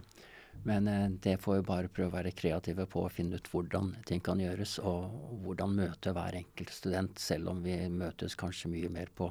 Men 0.63 0.87
det 1.19 1.35
får 1.43 1.59
vi 1.59 1.67
bare 1.67 1.91
prøve 1.91 2.13
å 2.13 2.15
være 2.15 2.31
kreative 2.35 2.87
på 2.87 3.03
å 3.03 3.11
finne 3.11 3.35
ut 3.35 3.51
hvordan 3.51 3.91
ting 4.07 4.23
kan 4.23 4.39
gjøres, 4.39 4.77
og 4.79 5.11
hvordan 5.43 5.75
møte 5.75 6.15
hver 6.15 6.39
enkelt 6.39 6.71
student, 6.73 7.19
selv 7.19 7.51
om 7.51 7.61
vi 7.63 7.75
møtes 7.91 8.39
kanskje 8.39 8.71
mye 8.71 8.95
mer 8.95 9.11
på, 9.15 9.29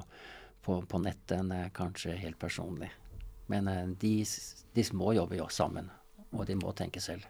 på, 0.61 0.79
på 0.85 1.01
nettet 1.01 1.39
enn 1.41 1.53
kanskje 1.73 2.17
helt 2.21 2.37
personlig. 2.41 2.93
Men 3.49 3.67
eh, 3.67 3.85
de, 4.01 4.13
de 4.75 4.85
må 4.97 5.13
jobbe 5.17 5.39
jo 5.39 5.49
sammen, 5.53 5.89
og 6.31 6.45
de 6.49 6.57
må 6.59 6.73
tenke 6.77 7.01
selv. 7.03 7.25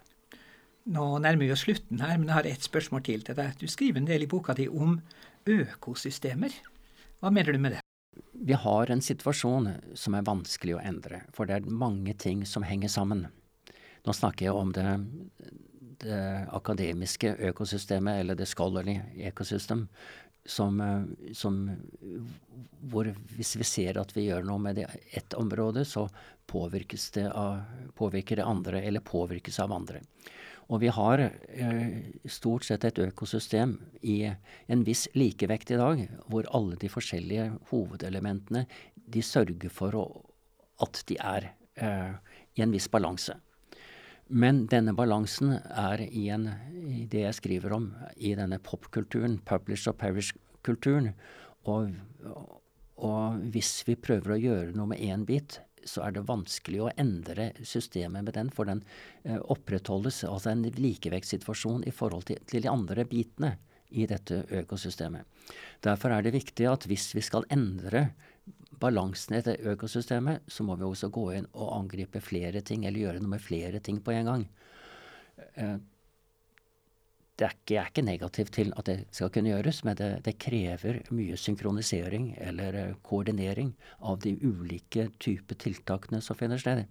Nå 0.90 1.06
nærmer 1.22 1.46
vi 1.46 1.54
oss 1.54 1.66
slutten 1.68 2.02
her, 2.02 2.18
men 2.18 2.30
jeg 2.30 2.38
har 2.38 2.48
ett 2.50 2.66
spørsmål 2.66 3.04
til 3.06 3.24
til 3.26 3.38
deg. 3.38 3.58
Du 3.60 3.68
skriver 3.68 4.02
en 4.02 4.10
del 4.10 4.26
i 4.26 4.30
boka 4.32 4.56
di 4.58 4.68
om 4.70 5.00
økosystemer. 5.50 6.56
Hva 7.20 7.32
mener 7.36 7.54
du 7.54 7.60
med 7.60 7.78
det? 7.78 7.84
Vi 8.40 8.56
har 8.56 8.92
en 8.92 9.04
situasjon 9.04 9.68
som 10.00 10.16
er 10.16 10.26
vanskelig 10.28 10.78
å 10.78 10.84
endre, 10.84 11.24
for 11.36 11.46
det 11.46 11.60
er 11.60 11.68
mange 11.84 12.16
ting 12.18 12.46
som 12.48 12.64
henger 12.64 12.92
sammen. 12.92 13.28
Nå 14.08 14.16
snakker 14.16 14.48
jeg 14.48 14.56
om 14.56 14.72
det, 14.76 14.86
det 16.04 16.22
akademiske 16.56 17.36
økosystemet, 17.52 18.22
eller 18.22 18.40
det 18.40 18.48
scholarly 18.48 18.96
ecosystem, 19.28 19.88
som, 20.50 20.82
eh, 20.82 21.34
som, 21.34 21.62
hvor 22.92 23.10
hvis 23.38 23.56
vi 23.60 23.68
ser 23.68 24.00
at 24.02 24.16
vi 24.16 24.28
gjør 24.28 24.48
noe 24.48 24.62
med 24.64 24.80
det, 24.82 24.88
ett 25.14 25.36
område, 25.38 25.86
så 25.86 26.08
påvirkes 26.50 27.10
det 27.18 27.28
av, 27.30 27.62
påvirker 27.98 28.42
det 28.42 28.48
andre, 28.50 28.82
eller 28.82 29.06
påvirkes 29.06 29.60
av 29.62 29.74
andre. 29.76 30.02
Og 30.70 30.84
vi 30.84 30.90
har 30.94 31.22
eh, 31.22 31.86
stort 32.30 32.66
sett 32.68 32.86
et 32.86 33.02
økosystem 33.02 33.76
i 34.06 34.22
en 34.30 34.84
viss 34.86 35.08
likevekt 35.18 35.74
i 35.74 35.80
dag, 35.82 36.04
hvor 36.30 36.50
alle 36.54 36.78
de 36.82 36.90
forskjellige 36.92 37.48
hovedelementene 37.72 38.66
de 39.10 39.24
sørger 39.26 39.74
for 39.74 39.98
å, 39.98 40.06
at 40.86 41.02
de 41.10 41.18
er 41.18 41.52
eh, 41.82 42.14
i 42.58 42.66
en 42.66 42.74
viss 42.74 42.90
balanse. 42.92 43.38
Men 44.30 44.66
denne 44.70 44.94
balansen 44.94 45.56
er 45.58 46.04
i, 46.06 46.28
en, 46.30 46.46
i 46.70 47.06
det 47.10 47.24
jeg 47.24 47.38
skriver 47.40 47.74
om, 47.74 47.88
i 48.16 48.36
denne 48.38 48.60
popkulturen, 48.62 49.40
publish 49.46 49.90
og 49.90 49.98
perish-kulturen. 50.02 51.12
Og, 51.70 51.96
og, 53.02 53.40
hvis 53.54 53.80
vi 53.88 53.98
prøver 53.98 54.36
å 54.36 54.40
gjøre 54.40 54.76
noe 54.78 54.94
med 54.94 55.02
én 55.02 55.26
bit, 55.26 55.58
så 55.88 56.04
er 56.06 56.14
det 56.14 56.28
vanskelig 56.28 56.84
å 56.84 56.92
endre 57.00 57.50
systemet 57.66 58.28
med 58.28 58.36
den, 58.36 58.52
for 58.54 58.70
den 58.70 58.84
eh, 59.24 59.40
opprettholdes 59.40 60.22
altså 60.28 60.52
en 60.52 60.66
likevektssituasjon 60.76 61.88
i 61.88 61.94
forhold 61.96 62.28
til, 62.30 62.42
til 62.46 62.66
de 62.66 62.70
andre 62.70 63.08
bitene 63.10 63.56
i 63.90 64.06
dette 64.06 64.44
økosystemet. 64.60 65.26
Derfor 65.82 66.14
er 66.14 66.26
det 66.26 66.36
viktig 66.36 66.68
at 66.70 66.86
hvis 66.86 67.08
vi 67.16 67.24
skal 67.26 67.48
endre 67.50 68.12
balansen 68.80 69.36
i 69.36 69.42
dette 69.42 69.72
økosystemet, 69.74 70.46
så 70.48 70.64
må 70.64 70.76
vi 70.80 70.88
også 70.88 71.10
gå 71.14 71.26
inn 71.38 71.48
og 71.54 71.72
angripe 71.78 72.22
flere 72.24 72.62
ting, 72.66 72.86
eller 72.86 73.06
gjøre 73.06 73.24
noe 73.24 73.36
med 73.36 73.44
flere 73.44 73.82
ting 73.84 74.02
på 74.04 74.14
en 74.16 74.30
gang. 74.30 74.46
Eh, 75.56 75.78
det 77.40 77.48
er 77.48 77.54
ikke, 77.56 77.74
jeg 77.74 77.80
er 77.82 77.92
ikke 77.94 78.04
negativ 78.04 78.50
til 78.52 78.74
at 78.76 78.88
det 78.90 78.98
skal 79.16 79.30
kunne 79.32 79.54
gjøres, 79.54 79.84
men 79.88 79.96
det, 80.00 80.10
det 80.26 80.36
krever 80.44 81.02
mye 81.16 81.38
synkronisering 81.40 82.34
eller 82.50 82.76
eh, 82.76 82.96
koordinering 83.04 83.74
av 84.04 84.20
de 84.26 84.36
ulike 84.44 85.08
typer 85.24 85.60
tiltakene 85.64 86.20
som 86.24 86.38
finner 86.40 86.60
sted. 86.60 86.84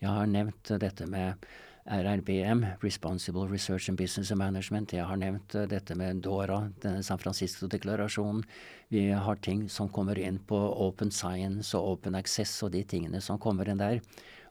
Jeg 0.00 0.08
har 0.08 0.30
nevnt 0.30 0.72
dette 0.80 1.04
med 1.10 1.44
RRBM, 1.86 2.66
Responsible 2.82 3.48
Research 3.48 3.88
and 3.88 3.98
Business 3.98 4.32
Management. 4.36 4.92
Jeg 4.92 5.06
har 5.06 5.16
nevnt 5.16 5.54
uh, 5.54 5.68
dette 5.70 5.94
med 5.98 6.16
DORA, 6.24 6.68
denne 6.82 7.02
San 7.02 7.18
Francisco-deklarasjonen. 7.18 8.44
Vi 8.88 9.10
har 9.10 9.36
ting 9.44 9.68
som 9.68 9.88
kommer 9.88 10.18
inn 10.18 10.38
på 10.38 10.56
Open 10.56 11.10
Science 11.10 11.78
og 11.78 11.88
Open 11.92 12.14
Access 12.18 12.62
og 12.62 12.70
de 12.74 12.84
tingene 12.84 13.20
som 13.20 13.38
kommer 13.38 13.68
inn 13.68 13.78
der. 13.80 14.00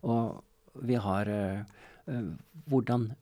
Og 0.02 0.44
vi 0.86 0.96
har 1.02 1.30
uh, 1.30 1.60
hvordan 2.70 3.16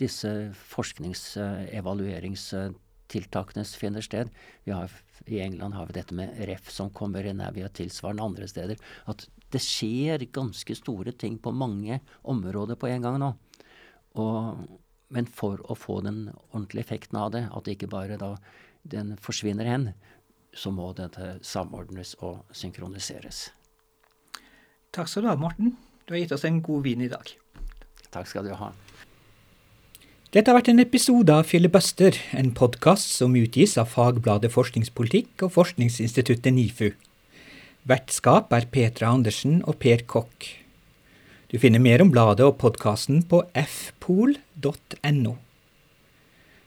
disse 0.00 0.52
forskningsevalueringstiltakene 0.72 2.87
finner 3.10 4.00
sted. 4.00 4.30
Har, 4.66 4.90
I 5.26 5.40
England 5.40 5.74
har 5.74 5.86
vi 5.86 5.92
dette 5.92 6.14
med 6.14 6.36
REF 6.38 6.70
som 6.70 6.90
kommer 6.90 7.26
inn 7.26 7.40
her. 7.40 7.52
Vi 7.52 7.62
har 7.62 7.72
tilsvarende 7.74 8.22
andre 8.22 8.48
steder. 8.48 8.76
At 9.06 9.26
det 9.50 9.62
skjer 9.64 10.26
ganske 10.32 10.74
store 10.76 11.12
ting 11.12 11.38
på 11.38 11.52
mange 11.52 12.00
områder 12.22 12.76
på 12.76 12.88
en 12.88 13.02
gang 13.02 13.18
nå. 13.18 13.32
Og, 14.18 14.68
men 15.08 15.26
for 15.26 15.60
å 15.70 15.76
få 15.78 16.00
den 16.04 16.28
ordentlige 16.50 16.84
effekten 16.84 17.18
av 17.18 17.32
det, 17.32 17.46
at 17.52 17.68
ikke 17.68 17.88
bare 17.88 18.18
da 18.20 18.34
den 18.88 19.16
forsvinner 19.20 19.68
hen, 19.68 19.92
så 20.52 20.72
må 20.72 20.92
dette 20.96 21.38
samordnes 21.44 22.14
og 22.24 22.44
synkroniseres. 22.56 23.50
Takk 24.92 25.10
skal 25.10 25.24
du 25.24 25.30
ha, 25.30 25.36
Morten. 25.36 25.76
Du 26.08 26.14
har 26.14 26.22
gitt 26.22 26.32
oss 26.32 26.46
en 26.48 26.62
god 26.64 26.86
vin 26.86 27.04
i 27.04 27.10
dag. 27.12 27.30
Takk 28.10 28.28
skal 28.30 28.48
du 28.48 28.54
ha. 28.56 28.72
Dette 30.28 30.50
har 30.50 30.58
vært 30.58 30.68
en 30.68 30.82
episode 30.82 31.32
av 31.32 31.46
Filibuster, 31.48 32.12
en 32.36 32.50
podkast 32.52 33.14
som 33.16 33.32
utgis 33.40 33.78
av 33.80 33.86
fagbladet 33.88 34.50
Forskningspolitikk 34.52 35.46
og 35.46 35.54
forskningsinstituttet 35.54 36.52
NIFU. 36.52 36.90
Vertskap 37.88 38.52
er 38.52 38.66
Petra 38.68 39.08
Andersen 39.16 39.62
og 39.64 39.78
Per 39.80 40.04
Kokk. 40.04 40.50
Du 41.48 41.56
finner 41.56 41.80
mer 41.80 42.04
om 42.04 42.12
bladet 42.12 42.44
og 42.44 42.58
podkasten 42.60 43.22
på 43.30 43.40
fpol.no. 43.56 45.32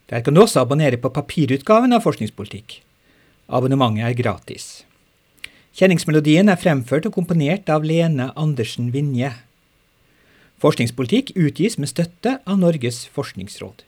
Der 0.10 0.26
kan 0.26 0.34
du 0.34 0.42
også 0.42 0.66
abonnere 0.66 0.98
på 0.98 1.14
papirutgaven 1.14 1.94
av 1.94 2.02
Forskningspolitikk. 2.08 2.80
Abonnementet 3.46 4.08
er 4.10 4.18
gratis. 4.18 4.68
Kjenningsmelodien 5.78 6.50
er 6.50 6.58
fremført 6.58 7.06
og 7.06 7.14
komponert 7.14 7.70
av 7.70 7.86
Lene 7.86 8.32
Andersen 8.34 8.90
Vinje. 8.90 9.36
Forskningspolitikk 10.62 11.32
utgis 11.42 11.80
med 11.82 11.90
støtte 11.90 12.36
av 12.46 12.60
Norges 12.62 13.08
forskningsråd. 13.16 13.82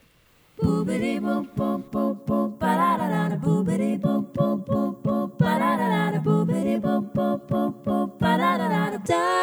Da 9.03 9.42